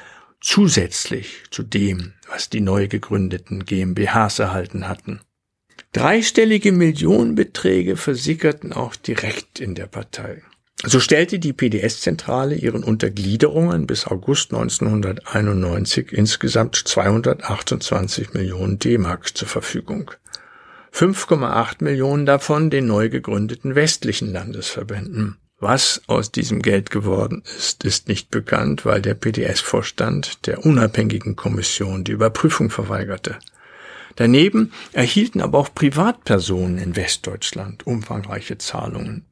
[0.40, 5.20] zusätzlich zu dem, was die neu gegründeten GmbHs erhalten hatten.
[5.92, 10.42] Dreistellige Millionenbeträge versickerten auch direkt in der Partei.
[10.84, 20.10] So stellte die PDS-Zentrale ihren Untergliederungen bis August 1991 insgesamt 228 Millionen D-Mark zur Verfügung.
[20.92, 25.36] 5,8 Millionen davon den neu gegründeten westlichen Landesverbänden.
[25.60, 32.02] Was aus diesem Geld geworden ist, ist nicht bekannt, weil der PDS-Vorstand der unabhängigen Kommission
[32.02, 33.38] die Überprüfung verweigerte.
[34.16, 39.26] Daneben erhielten aber auch Privatpersonen in Westdeutschland umfangreiche Zahlungen.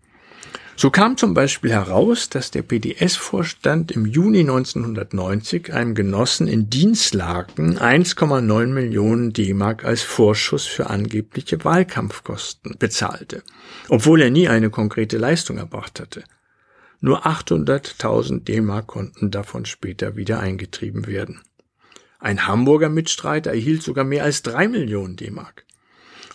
[0.81, 7.81] So kam zum Beispiel heraus, dass der PDS-Vorstand im Juni 1990 einem Genossen in Dienstlaken
[7.81, 13.43] 1,9 Millionen D-Mark als Vorschuss für angebliche Wahlkampfkosten bezahlte,
[13.89, 16.23] obwohl er nie eine konkrete Leistung erbracht hatte.
[17.01, 21.41] Nur 800.000 D-Mark konnten davon später wieder eingetrieben werden.
[22.21, 25.65] Ein Hamburger Mitstreiter erhielt sogar mehr als drei Millionen D-Mark.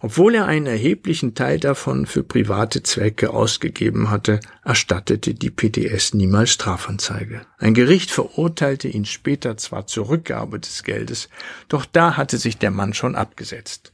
[0.03, 6.49] Obwohl er einen erheblichen Teil davon für private Zwecke ausgegeben hatte, erstattete die PDS niemals
[6.49, 7.45] Strafanzeige.
[7.57, 11.29] Ein Gericht verurteilte ihn später zwar zur Rückgabe des Geldes,
[11.69, 13.93] doch da hatte sich der Mann schon abgesetzt.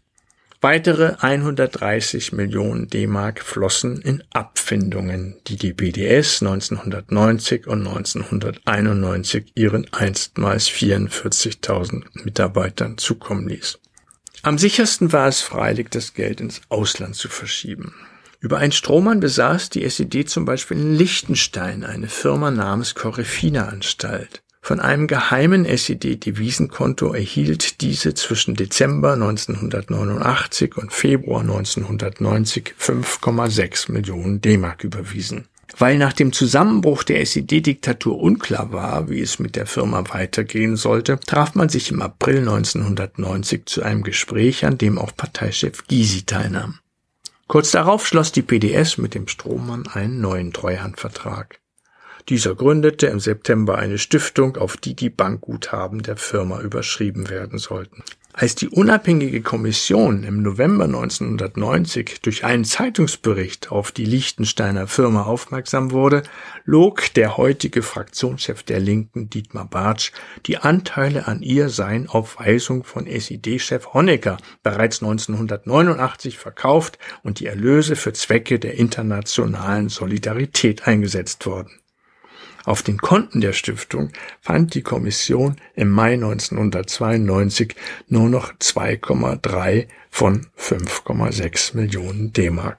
[0.61, 10.71] Weitere 130 Millionen D-Mark flossen in Abfindungen, die die BDS 1990 und 1991 ihren einstmals
[10.71, 13.77] 44.000 Mitarbeitern zukommen ließ.
[14.41, 17.93] Am sichersten war es freilich, das Geld ins Ausland zu verschieben.
[18.39, 24.41] Über einen Strohmann besaß die SED zum Beispiel in Liechtenstein eine Firma namens Correfina Anstalt.
[24.61, 34.85] Von einem geheimen SED-Devisenkonto erhielt diese zwischen Dezember 1989 und Februar 1990 5,6 Millionen D-Mark
[34.85, 35.49] überwiesen.
[35.79, 41.17] Weil nach dem Zusammenbruch der SED-Diktatur unklar war, wie es mit der Firma weitergehen sollte,
[41.21, 46.79] traf man sich im April 1990 zu einem Gespräch, an dem auch Parteichef Gysi teilnahm.
[47.47, 51.61] Kurz darauf schloss die PDS mit dem Strohmann einen neuen Treuhandvertrag.
[52.27, 58.03] Dieser gründete im September eine Stiftung, auf die die Bankguthaben der Firma überschrieben werden sollten.
[58.31, 65.91] Als die unabhängige Kommission im November 1990 durch einen Zeitungsbericht auf die Liechtensteiner Firma aufmerksam
[65.91, 66.21] wurde,
[66.63, 70.11] log der heutige Fraktionschef der Linken Dietmar Bartsch,
[70.45, 77.47] die Anteile an ihr seien auf Weisung von SED-Chef Honecker bereits 1989 verkauft und die
[77.47, 81.71] Erlöse für Zwecke der internationalen Solidarität eingesetzt worden.
[82.69, 84.11] Auf den Konten der Stiftung
[84.41, 87.73] fand die Kommission im Mai 1992
[88.09, 92.77] nur noch 2,3 von 5,6 Millionen D-Mark.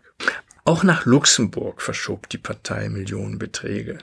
[0.64, 3.98] Auch nach Luxemburg verschob die Partei Millionenbeträge.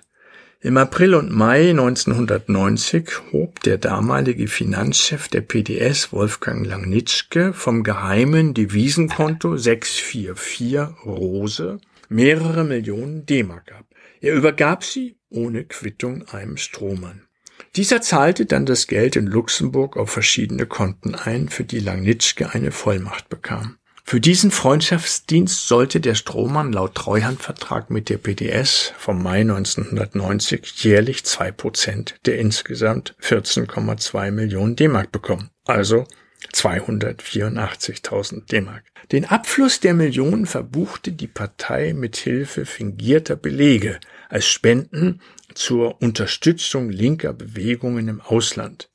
[0.60, 8.54] Im April und Mai 1990 hob der damalige Finanzchef der PDS Wolfgang Langnitschke vom geheimen
[8.54, 11.80] Devisenkonto 644 Rose
[12.10, 13.87] mehrere Millionen D-Mark ab.
[14.22, 17.28] Er übergab sie ohne Quittung einem Strohmann.
[17.76, 22.72] Dieser zahlte dann das Geld in Luxemburg auf verschiedene Konten ein, für die Langnitschke eine
[22.72, 23.78] Vollmacht bekam.
[24.04, 31.26] Für diesen Freundschaftsdienst sollte der Strohmann laut Treuhandvertrag mit der PDS vom Mai 1990 jährlich
[31.26, 35.50] zwei Prozent der insgesamt 14,2 Millionen D-Mark bekommen.
[35.66, 36.06] Also
[36.54, 38.84] 284.000 D-Mark.
[39.12, 45.22] Den Abfluss der Millionen verbuchte die Partei mit Hilfe fingierter Belege als Spenden
[45.54, 48.90] zur Unterstützung linker Bewegungen im Ausland.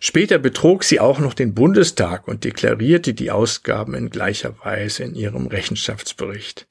[0.00, 5.14] Später betrog sie auch noch den Bundestag und deklarierte die Ausgaben in gleicher Weise in
[5.14, 6.66] ihrem Rechenschaftsbericht.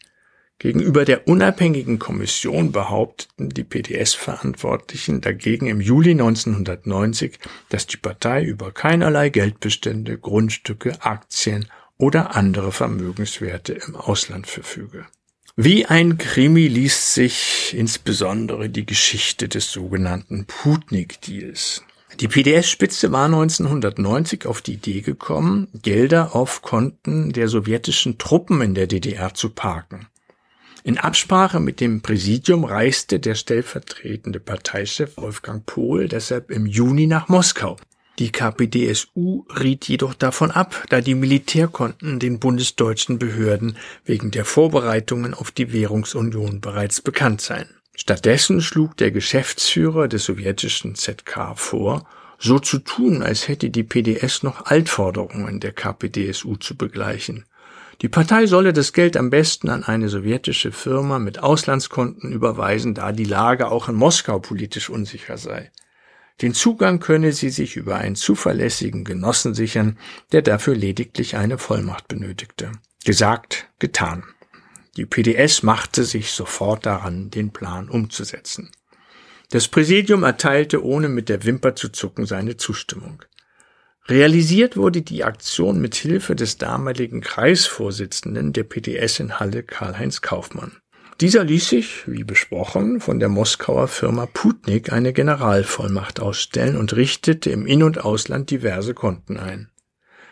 [0.62, 7.40] Gegenüber der unabhängigen Kommission behaupteten die PDS-Verantwortlichen dagegen im Juli 1990,
[7.70, 11.66] dass die Partei über keinerlei Geldbestände, Grundstücke, Aktien
[11.98, 15.08] oder andere Vermögenswerte im Ausland verfüge.
[15.56, 21.84] Wie ein Krimi liest sich insbesondere die Geschichte des sogenannten Putnik-Deals.
[22.20, 28.76] Die PDS-Spitze war 1990 auf die Idee gekommen, Gelder auf Konten der sowjetischen Truppen in
[28.76, 30.06] der DDR zu parken.
[30.84, 37.30] In Absprache mit dem Präsidium reiste der stellvertretende Parteichef Wolfgang Pohl deshalb im Juni nach
[37.30, 37.78] Moskau.
[38.18, 45.34] Die KPDSU riet jedoch davon ab, da die Militärkonten den bundesdeutschen Behörden wegen der Vorbereitungen
[45.34, 47.70] auf die Währungsunion bereits bekannt seien.
[47.96, 52.08] Stattdessen schlug der Geschäftsführer des sowjetischen ZK vor,
[52.40, 57.46] so zu tun, als hätte die PDS noch Altforderungen der KPDSU zu begleichen.
[58.02, 63.12] Die Partei solle das Geld am besten an eine sowjetische Firma mit Auslandskonten überweisen, da
[63.12, 65.72] die Lage auch in Moskau politisch unsicher sei.
[66.42, 70.00] Den Zugang könne sie sich über einen zuverlässigen Genossen sichern,
[70.32, 72.72] der dafür lediglich eine Vollmacht benötigte.
[73.06, 74.24] Gesagt, getan.
[74.98, 78.72] Die PDS machte sich sofort daran, den Plan umzusetzen.
[79.52, 83.24] Das Präsidium erteilte ohne mit der Wimper zu zucken seine Zustimmung.
[84.08, 90.78] Realisiert wurde die Aktion mit Hilfe des damaligen Kreisvorsitzenden der PDS in Halle Karl-Heinz Kaufmann.
[91.22, 97.52] Dieser ließ sich, wie besprochen, von der Moskauer Firma Putnik eine Generalvollmacht ausstellen und richtete
[97.52, 99.70] im In- und Ausland diverse Konten ein.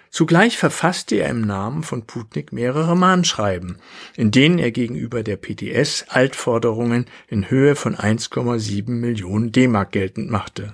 [0.10, 3.78] Zugleich verfasste er im Namen von Putnik mehrere Mahnschreiben,
[4.18, 10.74] in denen er gegenüber der PDS Altforderungen in Höhe von 1,7 Millionen D-Mark geltend machte.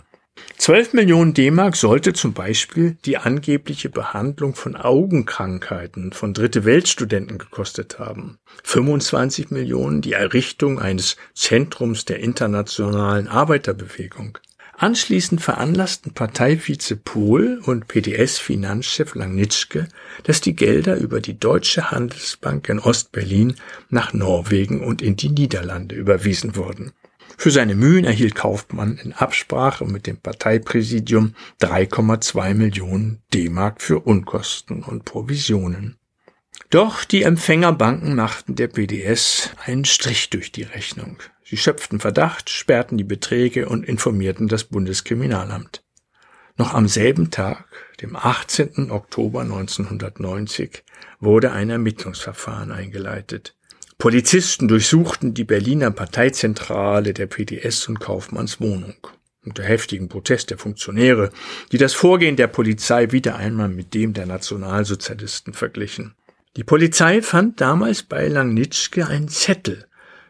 [0.58, 8.00] 12 Millionen D-Mark sollte zum Beispiel die angebliche Behandlung von Augenkrankheiten von Dritte Weltstudenten gekostet
[8.00, 8.40] haben.
[8.64, 14.40] 25 Millionen die Errichtung eines Zentrums der internationalen Arbeiterbewegung.
[14.78, 19.88] Anschließend veranlassten Parteivize Pohl und PDS-Finanzchef Langnitschke,
[20.24, 23.56] dass die Gelder über die Deutsche Handelsbank in Ostberlin
[23.90, 26.92] nach Norwegen und in die Niederlande überwiesen wurden.
[27.38, 34.84] Für seine Mühen erhielt Kaufmann in Absprache mit dem Parteipräsidium 3,2 Millionen D-Mark für Unkosten
[34.84, 35.98] und Provisionen.
[36.70, 41.18] Doch die Empfängerbanken machten der BDS einen Strich durch die Rechnung.
[41.44, 45.84] Sie schöpften Verdacht, sperrten die Beträge und informierten das Bundeskriminalamt.
[46.58, 47.66] Noch am selben Tag,
[48.02, 48.90] dem 18.
[48.90, 50.84] Oktober 1990,
[51.20, 53.56] wurde ein Ermittlungsverfahren eingeleitet.
[53.98, 58.96] Polizisten durchsuchten die Berliner Parteizentrale der PDS und Kaufmanns Wohnung.
[59.44, 61.30] Unter heftigen Protest der Funktionäre,
[61.72, 66.16] die das Vorgehen der Polizei wieder einmal mit dem der Nationalsozialisten verglichen.
[66.58, 69.86] Die Polizei fand damals bei Langnitschke einen Zettel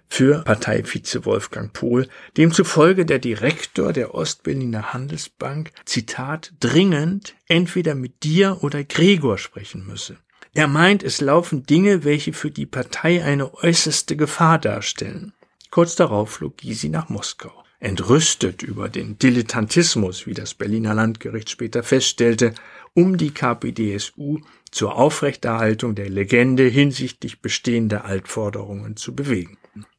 [0.07, 2.07] für Parteivize Wolfgang Pohl,
[2.37, 10.17] demzufolge der Direktor der Ostberliner Handelsbank, Zitat, dringend entweder mit dir oder Gregor sprechen müsse.
[10.55, 15.33] Er meint, es laufen Dinge, welche für die Partei eine äußerste Gefahr darstellen.
[15.69, 17.51] Kurz darauf flog Gysi nach Moskau.
[17.81, 22.53] Entrüstet über den Dilettantismus, wie das Berliner Landgericht später feststellte,
[22.93, 24.39] um die KPDSU
[24.71, 29.57] zur Aufrechterhaltung der Legende hinsichtlich bestehender Altforderungen zu bewegen.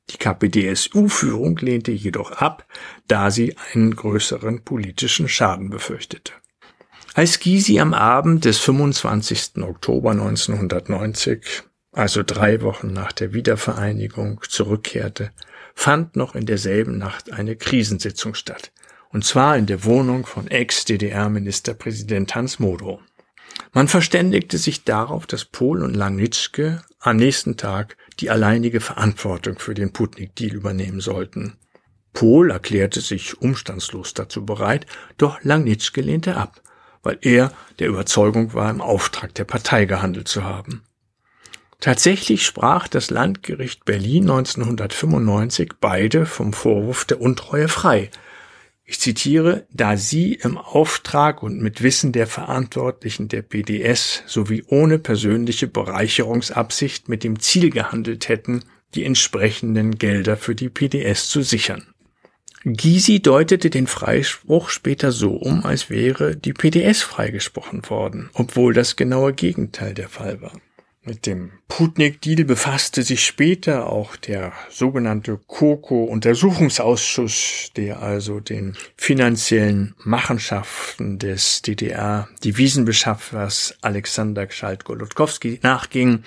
[0.08, 2.66] Die KPDSU-Führung lehnte jedoch ab,
[3.08, 6.32] da sie einen größeren politischen Schaden befürchtete.
[7.16, 9.62] Als Gysi am Abend des 25.
[9.62, 11.62] Oktober 1990,
[11.92, 15.30] also drei Wochen nach der Wiedervereinigung, zurückkehrte,
[15.74, 18.70] fand noch in derselben Nacht eine Krisensitzung statt.
[19.08, 23.00] Und zwar in der Wohnung von Ex-DDR-Ministerpräsident Hans Modow.
[23.72, 29.72] Man verständigte sich darauf, dass Pohl und Langnitschke am nächsten Tag die alleinige Verantwortung für
[29.72, 31.56] den Putnik-Deal übernehmen sollten.
[32.12, 34.84] Pohl erklärte sich umstandslos dazu bereit,
[35.16, 36.60] doch Langnitschke lehnte ab
[37.06, 40.82] weil er der Überzeugung war, im Auftrag der Partei gehandelt zu haben.
[41.78, 48.10] Tatsächlich sprach das Landgericht Berlin 1995 beide vom Vorwurf der Untreue frei.
[48.84, 54.98] Ich zitiere, da sie im Auftrag und mit Wissen der Verantwortlichen der PDS sowie ohne
[54.98, 58.64] persönliche Bereicherungsabsicht mit dem Ziel gehandelt hätten,
[58.96, 61.86] die entsprechenden Gelder für die PDS zu sichern.
[62.68, 68.96] Gysi deutete den Freispruch später so um, als wäre die PDS freigesprochen worden, obwohl das
[68.96, 70.50] genaue Gegenteil der Fall war.
[71.04, 81.20] Mit dem Putnik-Deal befasste sich später auch der sogenannte KOKO-Untersuchungsausschuss, der also den finanziellen Machenschaften
[81.20, 86.24] des DDR-Devisenbeschaffers Alexander Gschalt-Golodkowski nachging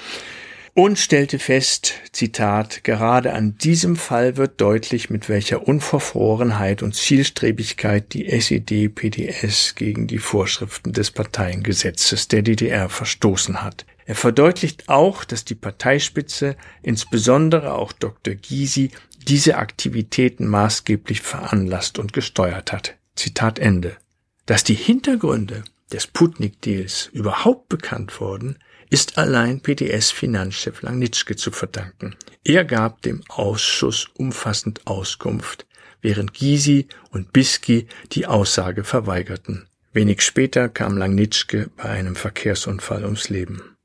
[0.79, 8.13] und stellte fest, Zitat, gerade an diesem Fall wird deutlich, mit welcher Unverfrorenheit und Zielstrebigkeit
[8.13, 13.85] die SED-PDS gegen die Vorschriften des Parteiengesetzes der DDR verstoßen hat.
[14.05, 18.35] Er verdeutlicht auch, dass die Parteispitze, insbesondere auch Dr.
[18.35, 18.91] Gysi,
[19.27, 22.95] diese Aktivitäten maßgeblich veranlasst und gesteuert hat.
[23.15, 23.97] Zitat Ende.
[24.45, 28.59] Dass die Hintergründe des Putnik-Deals überhaupt bekannt wurden,
[28.89, 32.15] ist allein PDS-Finanzchef Langnitschke zu verdanken.
[32.43, 35.65] Er gab dem Ausschuss umfassend Auskunft,
[36.01, 39.67] während Gysi und Biski die Aussage verweigerten.
[39.91, 43.75] Wenig später kam Langnitschke bei einem Verkehrsunfall ums Leben.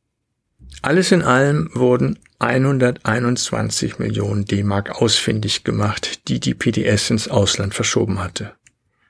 [0.83, 8.19] Alles in allem wurden 121 Millionen D-Mark ausfindig gemacht, die die PDS ins Ausland verschoben
[8.19, 8.55] hatte.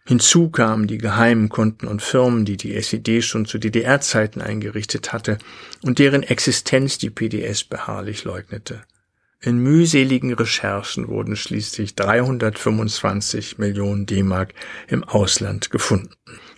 [0.07, 5.39] Hinzu kamen die geheimen Konten und Firmen, die die SED schon zu DDR-Zeiten eingerichtet hatte
[5.83, 8.83] und deren Existenz die PDS beharrlich leugnete.
[9.41, 14.55] In mühseligen Recherchen wurden schließlich 325 Millionen D-Mark
[14.89, 16.11] im Ausland gefunden.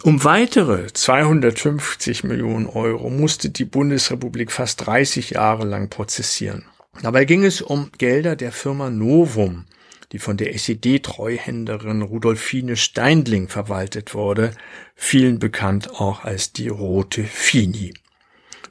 [0.03, 6.64] Um weitere 250 Millionen Euro musste die Bundesrepublik fast 30 Jahre lang prozessieren.
[7.03, 9.66] Dabei ging es um Gelder der Firma Novum,
[10.12, 14.52] die von der SED-Treuhänderin Rudolfine Steindling verwaltet wurde,
[14.94, 17.94] vielen bekannt auch als die Rote Fini.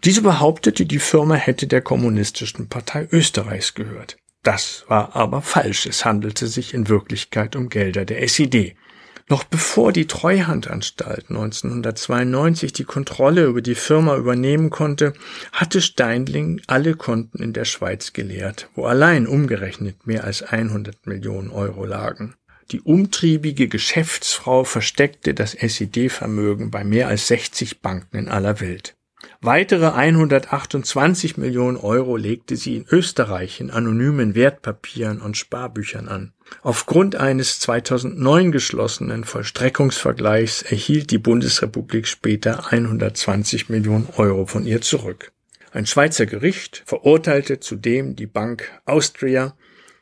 [0.03, 4.17] Diese behauptete, die Firma hätte der Kommunistischen Partei Österreichs gehört.
[4.43, 5.87] Das war aber falsch.
[5.87, 8.75] Es handelte sich in Wirklichkeit um Gelder der SED.
[9.27, 15.13] Noch bevor die Treuhandanstalt 1992 die Kontrolle über die Firma übernehmen konnte,
[15.51, 21.49] hatte Steindling alle Konten in der Schweiz geleert, wo allein umgerechnet mehr als 100 Millionen
[21.49, 22.35] Euro lagen.
[22.71, 28.95] Die umtriebige Geschäftsfrau versteckte das SED-Vermögen bei mehr als 60 Banken in aller Welt.
[29.41, 36.33] Weitere 128 Millionen Euro legte sie in Österreich in anonymen Wertpapieren und Sparbüchern an.
[36.61, 45.31] Aufgrund eines 2009 geschlossenen Vollstreckungsvergleichs erhielt die Bundesrepublik später 120 Millionen Euro von ihr zurück.
[45.71, 49.55] Ein Schweizer Gericht verurteilte zudem die Bank Austria,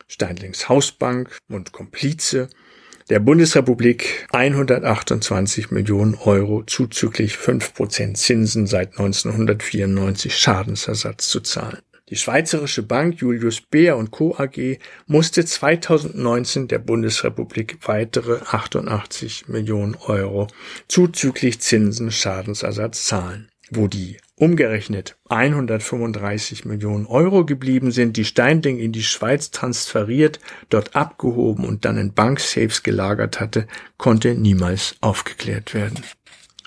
[0.07, 2.49] Steinlings Hausbank und Komplize
[3.09, 11.79] der Bundesrepublik 128 Millionen Euro zuzüglich 5% Zinsen seit 1994 Schadensersatz zu zahlen.
[12.09, 14.35] Die Schweizerische Bank Julius Beer und Co.
[14.37, 14.77] AG
[15.07, 20.47] musste 2019 der Bundesrepublik weitere 88 Millionen Euro
[20.87, 23.49] zuzüglich Zinsen Schadensersatz zahlen.
[23.71, 30.95] Wo die umgerechnet 135 Millionen Euro geblieben sind, die Steinding in die Schweiz transferiert, dort
[30.95, 33.67] abgehoben und dann in Banksafes gelagert hatte,
[33.97, 36.03] konnte niemals aufgeklärt werden.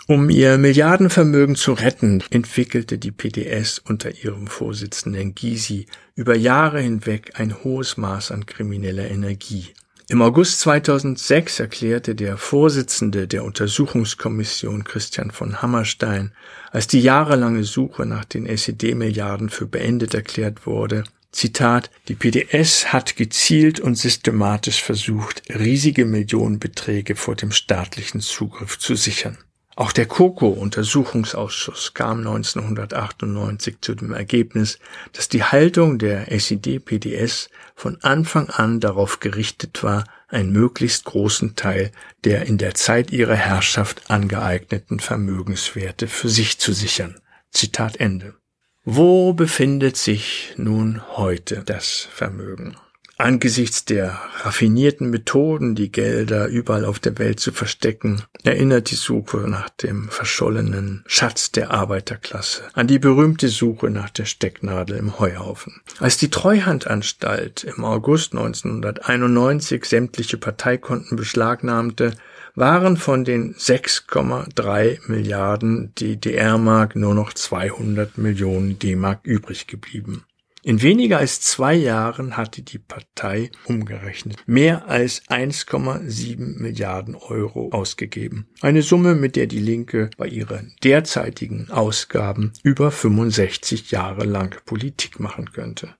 [0.08, 7.32] Um ihr Milliardenvermögen zu retten, entwickelte die PDS unter ihrem Vorsitzenden Gysi über Jahre hinweg
[7.34, 9.74] ein hohes Maß an krimineller Energie.
[10.08, 16.30] Im August 2006 erklärte der Vorsitzende der Untersuchungskommission Christian von Hammerstein,
[16.70, 21.02] als die jahrelange Suche nach den SED-Milliarden für beendet erklärt wurde,
[21.32, 28.94] Zitat, die PDS hat gezielt und systematisch versucht, riesige Millionenbeträge vor dem staatlichen Zugriff zu
[28.94, 29.38] sichern.
[29.78, 34.78] Auch der COCO-Untersuchungsausschuss kam 1998 zu dem Ergebnis,
[35.12, 41.92] dass die Haltung der SED-PDS von Anfang an darauf gerichtet war, einen möglichst großen Teil
[42.24, 47.20] der in der Zeit ihrer Herrschaft angeeigneten Vermögenswerte für sich zu sichern.
[47.50, 48.34] Zitat Ende.
[48.82, 52.76] Wo befindet sich nun heute das Vermögen?
[53.18, 59.38] Angesichts der raffinierten Methoden, die Gelder überall auf der Welt zu verstecken, erinnert die Suche
[59.48, 65.80] nach dem verschollenen Schatz der Arbeiterklasse an die berühmte Suche nach der Stecknadel im Heuhaufen.
[65.98, 72.12] Als die Treuhandanstalt im August 1991 sämtliche Parteikonten beschlagnahmte,
[72.54, 80.24] waren von den 6,3 Milliarden DDR-Mark nur noch 200 Millionen D-Mark übrig geblieben.
[80.66, 88.48] In weniger als zwei Jahren hatte die Partei umgerechnet mehr als 1,7 Milliarden Euro ausgegeben.
[88.62, 95.20] Eine Summe, mit der die Linke bei ihren derzeitigen Ausgaben über 65 Jahre lang Politik
[95.20, 95.94] machen könnte.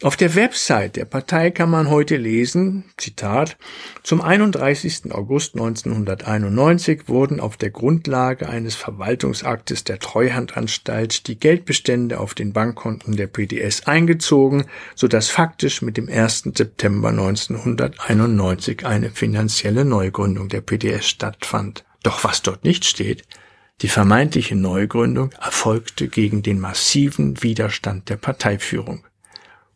[0.00, 3.56] Auf der Website der Partei kann man heute lesen, Zitat,
[4.04, 5.10] zum 31.
[5.10, 13.16] August 1991 wurden auf der Grundlage eines Verwaltungsaktes der Treuhandanstalt die Geldbestände auf den Bankkonten
[13.16, 16.50] der PDS eingezogen, so dass faktisch mit dem 1.
[16.54, 21.84] September 1991 eine finanzielle Neugründung der PDS stattfand.
[22.04, 23.24] Doch was dort nicht steht,
[23.82, 29.02] die vermeintliche Neugründung erfolgte gegen den massiven Widerstand der Parteiführung.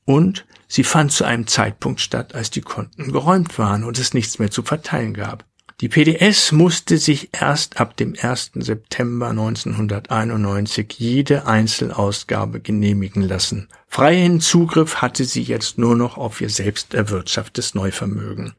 [0.05, 4.39] Und sie fand zu einem Zeitpunkt statt, als die Konten geräumt waren und es nichts
[4.39, 5.45] mehr zu verteilen gab.
[5.81, 8.53] Die PDS musste sich erst ab dem 1.
[8.55, 13.67] September 1991 jede Einzelausgabe genehmigen lassen.
[13.89, 18.55] Freien Zugriff hatte sie jetzt nur noch auf ihr selbst erwirtschaftetes Neuvermögen.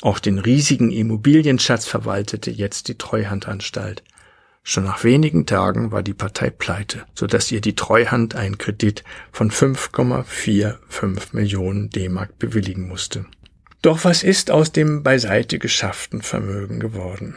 [0.00, 4.02] Auch den riesigen Immobilienschatz verwaltete jetzt die Treuhandanstalt.
[4.66, 9.04] Schon nach wenigen Tagen war die Partei pleite, so dass ihr die Treuhand einen Kredit
[9.30, 13.26] von 5,45 Millionen D-Mark bewilligen musste.
[13.82, 17.36] Doch was ist aus dem beiseite geschafften Vermögen geworden?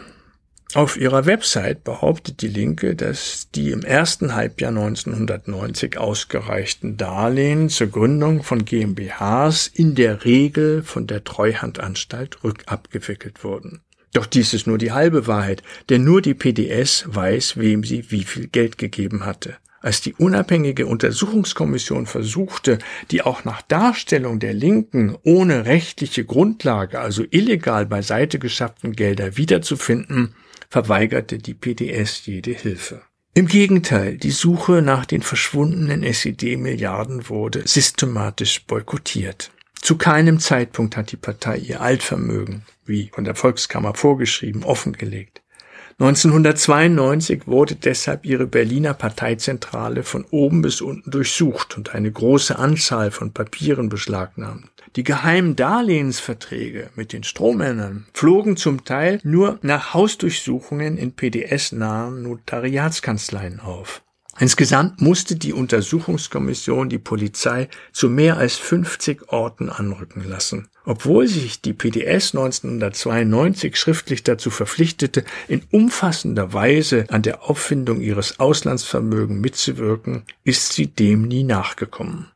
[0.74, 7.88] Auf ihrer Website behauptet die Linke, dass die im ersten Halbjahr 1990 ausgereichten Darlehen zur
[7.88, 13.82] Gründung von GmbHs in der Regel von der Treuhandanstalt rückabgewickelt wurden.
[14.18, 18.24] Doch dies ist nur die halbe Wahrheit, denn nur die PDS weiß, wem sie wie
[18.24, 19.58] viel Geld gegeben hatte.
[19.80, 22.80] Als die unabhängige Untersuchungskommission versuchte,
[23.12, 30.34] die auch nach Darstellung der Linken ohne rechtliche Grundlage, also illegal beiseite geschafften Gelder wiederzufinden,
[30.68, 33.04] verweigerte die PDS jede Hilfe.
[33.36, 39.52] Im Gegenteil, die Suche nach den verschwundenen SED-Milliarden wurde systematisch boykottiert.
[39.88, 45.42] Zu keinem Zeitpunkt hat die Partei ihr Altvermögen, wie von der Volkskammer vorgeschrieben, offengelegt.
[45.98, 53.12] 1992 wurde deshalb ihre Berliner Parteizentrale von oben bis unten durchsucht und eine große Anzahl
[53.12, 54.70] von Papieren beschlagnahmt.
[54.98, 63.62] Die geheimen Darlehensverträge mit den Strohmännern flogen zum Teil nur nach Hausdurchsuchungen in PDS-nahen Notariatskanzleien
[63.62, 64.02] auf.
[64.40, 70.70] Insgesamt musste die Untersuchungskommission die Polizei zu mehr als 50 Orten anrücken lassen.
[70.86, 78.40] Obwohl sich die PDS 1992 schriftlich dazu verpflichtete, in umfassender Weise an der Auffindung ihres
[78.40, 82.28] Auslandsvermögens mitzuwirken, ist sie dem nie nachgekommen.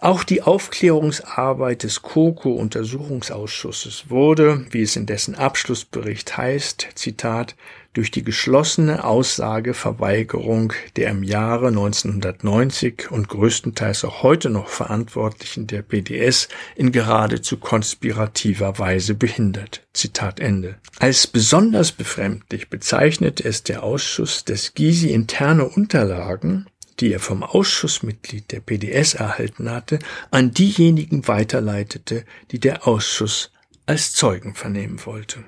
[0.00, 7.56] Auch die Aufklärungsarbeit des KOKO-Untersuchungsausschusses wurde, wie es in dessen Abschlussbericht heißt, Zitat,
[7.96, 15.80] durch die geschlossene Aussageverweigerung der im Jahre 1990 und größtenteils auch heute noch Verantwortlichen der
[15.80, 19.86] PDS in geradezu konspirativer Weise behindert.
[19.94, 20.76] Zitat Ende.
[20.98, 26.66] Als besonders befremdlich bezeichnet es der Ausschuss, dass Gysi interne Unterlagen
[27.00, 29.98] die er vom Ausschussmitglied der PDS erhalten hatte,
[30.30, 33.50] an diejenigen weiterleitete, die der Ausschuss
[33.84, 35.44] als Zeugen vernehmen wollte.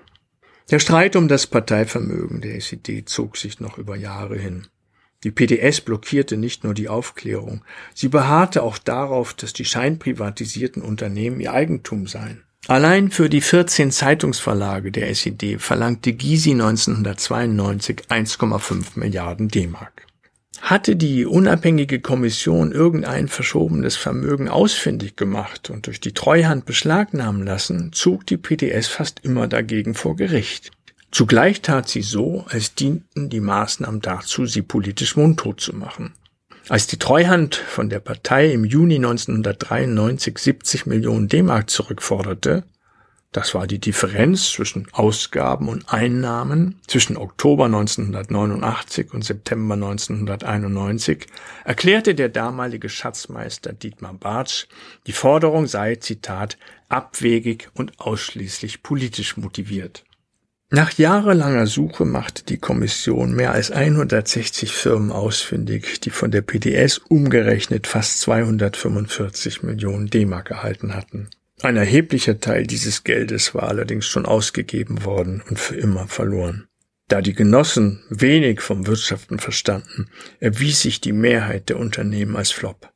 [0.70, 4.66] Der Streit um das Parteivermögen der SED zog sich noch über Jahre hin.
[5.24, 7.64] Die PDS blockierte nicht nur die Aufklärung,
[7.94, 12.44] sie beharrte auch darauf, dass die scheinprivatisierten Unternehmen ihr Eigentum seien.
[12.66, 20.07] Allein für die 14 Zeitungsverlage der SED verlangte Gysi 1992 1,5 Milliarden D-Mark.
[20.60, 27.92] Hatte die unabhängige Kommission irgendein verschobenes Vermögen ausfindig gemacht und durch die Treuhand beschlagnahmen lassen,
[27.92, 30.72] zog die PDS fast immer dagegen vor Gericht.
[31.10, 36.12] Zugleich tat sie so, als dienten die Maßnahmen dazu, sie politisch mundtot zu machen.
[36.68, 42.64] Als die Treuhand von der Partei im Juni 1993 70 Millionen D-Mark zurückforderte,
[43.32, 51.26] das war die Differenz zwischen Ausgaben und Einnahmen zwischen Oktober 1989 und September 1991,
[51.64, 54.66] erklärte der damalige Schatzmeister Dietmar Bartsch,
[55.06, 56.56] die Forderung sei, Zitat,
[56.88, 60.04] abwegig und ausschließlich politisch motiviert.
[60.70, 66.98] Nach jahrelanger Suche machte die Kommission mehr als 160 Firmen ausfindig, die von der PDS
[66.98, 71.30] umgerechnet fast 245 Millionen D-Mark erhalten hatten.
[71.60, 76.68] Ein erheblicher Teil dieses Geldes war allerdings schon ausgegeben worden und für immer verloren.
[77.08, 82.92] Da die Genossen wenig vom Wirtschaften verstanden, erwies sich die Mehrheit der Unternehmen als Flop.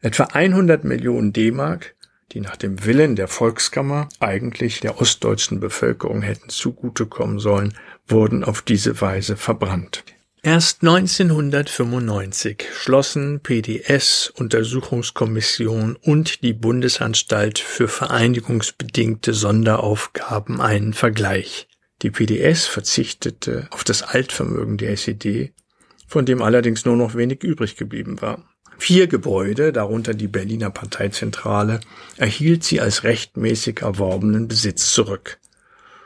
[0.00, 1.94] Etwa 100 Millionen D-Mark,
[2.32, 7.74] die nach dem Willen der Volkskammer eigentlich der ostdeutschen Bevölkerung hätten zugutekommen sollen,
[8.06, 10.04] wurden auf diese Weise verbrannt.
[10.42, 21.68] Erst 1995 schlossen PDS, Untersuchungskommission und die Bundesanstalt für vereinigungsbedingte Sonderaufgaben einen Vergleich.
[22.00, 25.52] Die PDS verzichtete auf das Altvermögen der SED,
[26.06, 28.42] von dem allerdings nur noch wenig übrig geblieben war.
[28.78, 31.80] Vier Gebäude, darunter die Berliner Parteizentrale,
[32.16, 35.38] erhielt sie als rechtmäßig erworbenen Besitz zurück.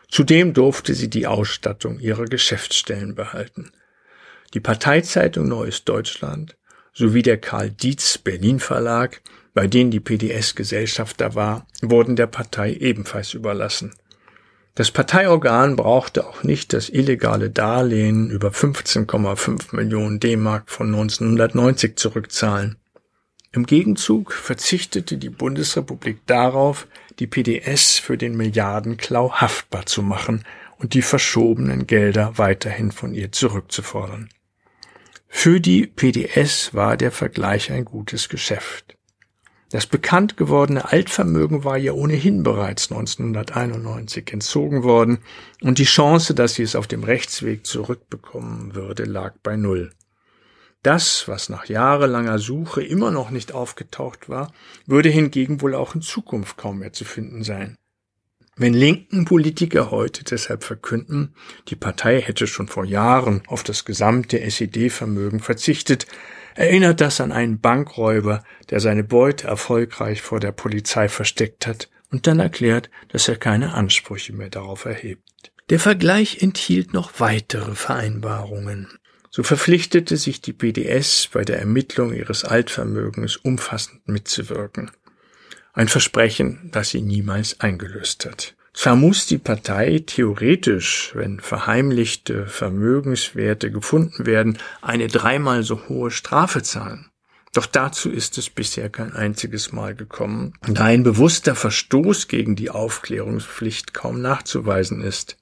[0.08, 3.70] Zudem durfte sie die Ausstattung ihrer Geschäftsstellen behalten.
[4.54, 6.56] Die Parteizeitung Neues Deutschland
[6.92, 9.20] sowie der Karl Dietz Berlin Verlag,
[9.52, 13.96] bei denen die PDS Gesellschafter war, wurden der Partei ebenfalls überlassen.
[14.76, 22.76] Das Parteiorgan brauchte auch nicht das illegale Darlehen über 15,5 Millionen D-Mark von 1990 zurückzahlen.
[23.50, 26.86] Im Gegenzug verzichtete die Bundesrepublik darauf,
[27.18, 30.44] die PDS für den Milliardenklau haftbar zu machen
[30.78, 34.28] und die verschobenen Gelder weiterhin von ihr zurückzufordern.
[35.36, 38.96] Für die PDS war der Vergleich ein gutes Geschäft.
[39.68, 45.18] Das bekannt gewordene Altvermögen war ihr ohnehin bereits 1991 entzogen worden
[45.60, 49.92] und die Chance, dass sie es auf dem Rechtsweg zurückbekommen würde, lag bei Null.
[50.82, 54.50] Das, was nach jahrelanger Suche immer noch nicht aufgetaucht war,
[54.86, 57.76] würde hingegen wohl auch in Zukunft kaum mehr zu finden sein.
[58.56, 61.34] Wenn linken Politiker heute deshalb verkünden,
[61.68, 66.06] die Partei hätte schon vor Jahren auf das gesamte SED-Vermögen verzichtet,
[66.54, 72.28] erinnert das an einen Bankräuber, der seine Beute erfolgreich vor der Polizei versteckt hat und
[72.28, 75.52] dann erklärt, dass er keine Ansprüche mehr darauf erhebt.
[75.70, 78.88] Der Vergleich enthielt noch weitere Vereinbarungen.
[79.30, 84.92] So verpflichtete sich die PDS bei der Ermittlung ihres Altvermögens umfassend mitzuwirken.
[85.76, 88.54] Ein Versprechen, das sie niemals eingelöst hat.
[88.74, 96.62] Zwar muss die Partei theoretisch, wenn verheimlichte Vermögenswerte gefunden werden, eine dreimal so hohe Strafe
[96.62, 97.10] zahlen.
[97.52, 102.70] Doch dazu ist es bisher kein einziges Mal gekommen, da ein bewusster Verstoß gegen die
[102.70, 105.36] Aufklärungspflicht kaum nachzuweisen ist.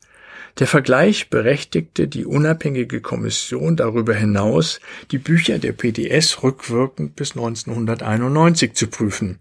[0.58, 4.80] Der Vergleich berechtigte die unabhängige Kommission darüber hinaus,
[5.10, 9.40] die Bücher der PDS rückwirkend bis 1991 zu prüfen.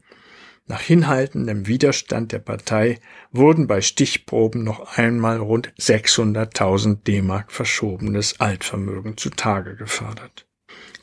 [0.72, 3.02] Nach hinhaltendem Widerstand der Partei
[3.34, 10.48] wurden bei Stichproben noch einmal rund 600.000 D-Mark verschobenes Altvermögen zutage gefördert.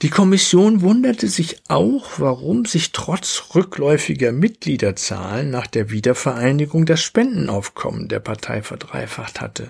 [0.01, 8.09] Die Kommission wunderte sich auch, warum sich trotz rückläufiger Mitgliederzahlen nach der Wiedervereinigung das Spendenaufkommen
[8.09, 9.69] der Partei verdreifacht hatte.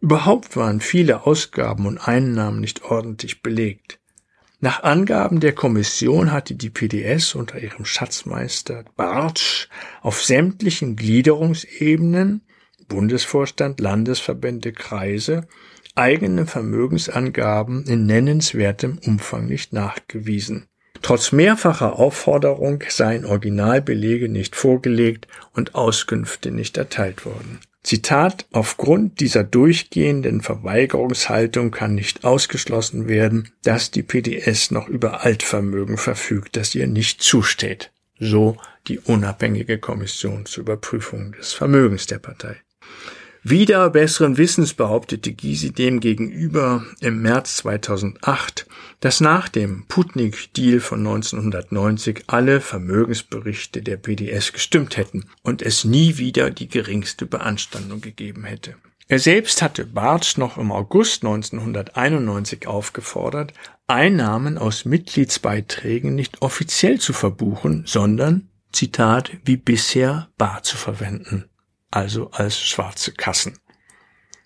[0.00, 3.95] Überhaupt waren viele Ausgaben und Einnahmen nicht ordentlich belegt.
[4.58, 9.68] Nach Angaben der Kommission hatte die PDS unter ihrem Schatzmeister Bartsch
[10.00, 12.40] auf sämtlichen Gliederungsebenen
[12.88, 15.46] Bundesvorstand, Landesverbände, Kreise
[15.96, 20.68] eigene Vermögensangaben in nennenswertem Umfang nicht nachgewiesen.
[21.02, 27.60] Trotz mehrfacher Aufforderung seien Originalbelege nicht vorgelegt und Auskünfte nicht erteilt worden.
[27.86, 35.96] Zitat, aufgrund dieser durchgehenden Verweigerungshaltung kann nicht ausgeschlossen werden, dass die PDS noch über Altvermögen
[35.96, 37.92] verfügt, das ihr nicht zusteht.
[38.18, 38.56] So
[38.88, 42.56] die unabhängige Kommission zur Überprüfung des Vermögens der Partei.
[43.48, 48.66] Wieder besseren Wissens behauptete Gysi dem gegenüber im März 2008,
[48.98, 56.18] dass nach dem Putnik-Deal von 1990 alle Vermögensberichte der PDS gestimmt hätten und es nie
[56.18, 58.74] wieder die geringste Beanstandung gegeben hätte.
[59.06, 63.52] Er selbst hatte Bartsch noch im August 1991 aufgefordert,
[63.86, 71.44] Einnahmen aus Mitgliedsbeiträgen nicht offiziell zu verbuchen, sondern, Zitat, wie bisher bar zu verwenden
[71.96, 73.58] also als schwarze Kassen.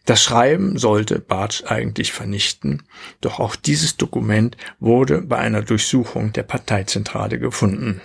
[0.06, 2.84] Das Schreiben sollte Bartsch eigentlich vernichten,
[3.20, 8.00] doch auch dieses Dokument wurde bei einer Durchsuchung der Parteizentrale gefunden.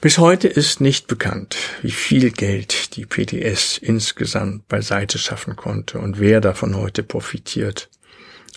[0.00, 6.18] Bis heute ist nicht bekannt, wie viel Geld die PTS insgesamt beiseite schaffen konnte und
[6.18, 7.90] wer davon heute profitiert.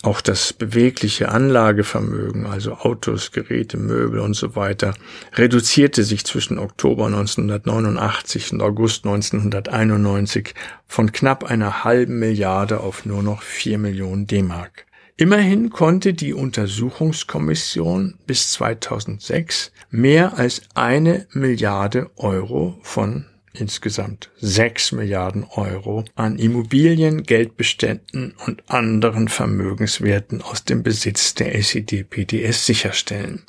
[0.06, 4.94] Auch das bewegliche Anlagevermögen, also Autos, Geräte, Möbel und so weiter,
[5.34, 10.54] reduzierte sich zwischen Oktober 1989 und August 1991
[10.86, 14.86] von knapp einer halben Milliarde auf nur noch vier Millionen D-Mark.
[15.16, 23.26] Immerhin konnte die Untersuchungskommission bis 2006 mehr als eine Milliarde Euro von
[23.56, 32.66] insgesamt 6 Milliarden Euro an Immobilien, Geldbeständen und anderen Vermögenswerten aus dem Besitz der SED-PDS
[32.66, 33.46] sicherstellen.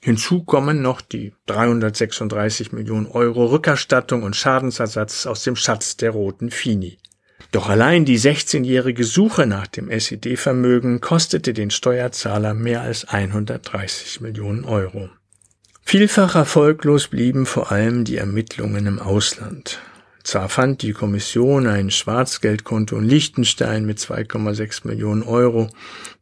[0.00, 6.50] Hinzu kommen noch die 336 Millionen Euro Rückerstattung und Schadensersatz aus dem Schatz der roten
[6.50, 6.98] Fini.
[7.52, 14.64] Doch allein die 16-jährige Suche nach dem SED-Vermögen kostete den Steuerzahler mehr als 130 Millionen
[14.64, 15.10] Euro.
[15.84, 19.78] Vielfach erfolglos blieben vor allem die Ermittlungen im Ausland.
[20.22, 25.68] Zwar fand die Kommission ein Schwarzgeldkonto in Liechtenstein mit 2,6 Millionen Euro,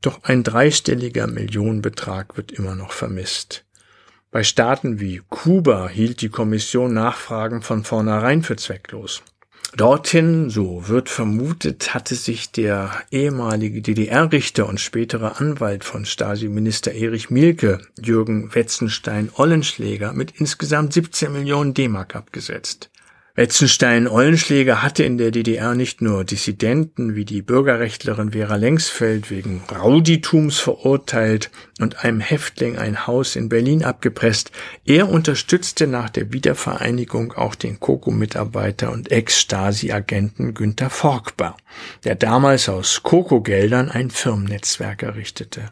[0.00, 3.64] doch ein dreistelliger Millionenbetrag wird immer noch vermisst.
[4.30, 9.22] Bei Staaten wie Kuba hielt die Kommission Nachfragen von vornherein für zwecklos.
[9.76, 17.30] Dorthin, so wird vermutet, hatte sich der ehemalige DDR-Richter und spätere Anwalt von Stasi-Minister Erich
[17.30, 22.90] Mielke, Jürgen Wetzenstein-Ollenschläger, mit insgesamt 17 Millionen D-Mark abgesetzt.
[23.36, 30.58] Wetzenstein-Ollenschläger hatte in der DDR nicht nur Dissidenten wie die Bürgerrechtlerin Vera Lengsfeld wegen Rauditums
[30.58, 31.50] verurteilt
[31.80, 34.50] und einem Häftling ein Haus in Berlin abgepresst,
[34.84, 41.56] er unterstützte nach der Wiedervereinigung auch den Koko-Mitarbeiter und Ex-Stasi-Agenten Günter Forkbar,
[42.04, 45.70] der damals aus Koko-Geldern ein Firmennetzwerk errichtete.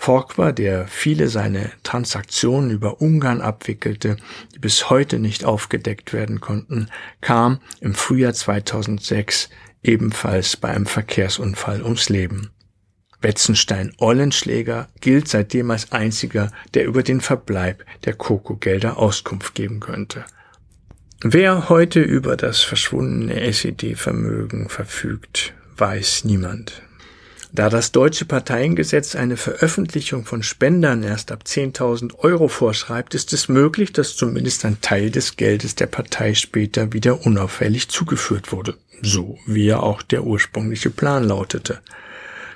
[0.00, 4.16] Forkbar, der viele seine Transaktionen über Ungarn abwickelte,
[4.54, 6.88] die bis heute nicht aufgedeckt werden konnten,
[7.20, 9.50] kam im Frühjahr 2006
[9.82, 12.52] ebenfalls bei einem Verkehrsunfall ums Leben.
[13.20, 20.24] Wetzenstein Ollenschläger gilt seitdem als einziger, der über den Verbleib der Koko-Gelder Auskunft geben könnte.
[21.22, 26.82] Wer heute über das verschwundene SED-Vermögen verfügt, weiß niemand.
[27.52, 33.48] Da das deutsche Parteiengesetz eine Veröffentlichung von Spendern erst ab 10.000 Euro vorschreibt, ist es
[33.48, 38.74] möglich, dass zumindest ein Teil des Geldes der Partei später wieder unauffällig zugeführt wurde.
[39.00, 41.80] So wie ja auch der ursprüngliche Plan lautete.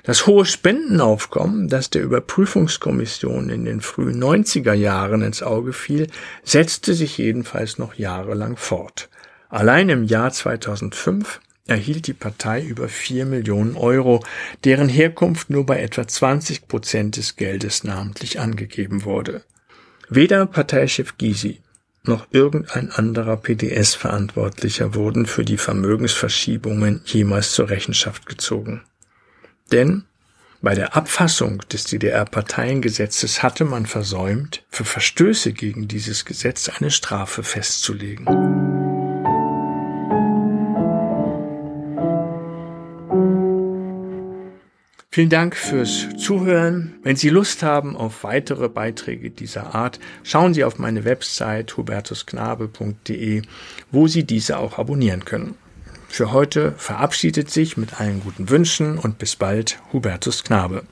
[0.04, 6.08] Das hohe Spendenaufkommen, das der Überprüfungskommission in den frühen 90er Jahren ins Auge fiel,
[6.42, 9.08] setzte sich jedenfalls noch jahrelang fort.
[9.48, 14.24] Allein im Jahr 2005 erhielt die Partei über vier Millionen Euro,
[14.64, 19.44] deren Herkunft nur bei etwa 20 Prozent des Geldes namentlich angegeben wurde.
[20.08, 21.60] Weder Parteichef Gysi
[22.04, 28.82] noch irgendein anderer PDS-Verantwortlicher wurden für die Vermögensverschiebungen jemals zur Rechenschaft gezogen.
[29.70, 30.04] Denn
[30.60, 37.42] bei der Abfassung des DDR-Parteiengesetzes hatte man versäumt, für Verstöße gegen dieses Gesetz eine Strafe
[37.42, 38.81] festzulegen.
[45.14, 46.94] Vielen Dank fürs Zuhören.
[47.02, 53.42] Wenn Sie Lust haben auf weitere Beiträge dieser Art, schauen Sie auf meine Website hubertusknabe.de,
[53.90, 55.54] wo Sie diese auch abonnieren können.
[56.08, 60.84] Für heute verabschiedet sich mit allen guten Wünschen und bis bald Hubertus Knabe.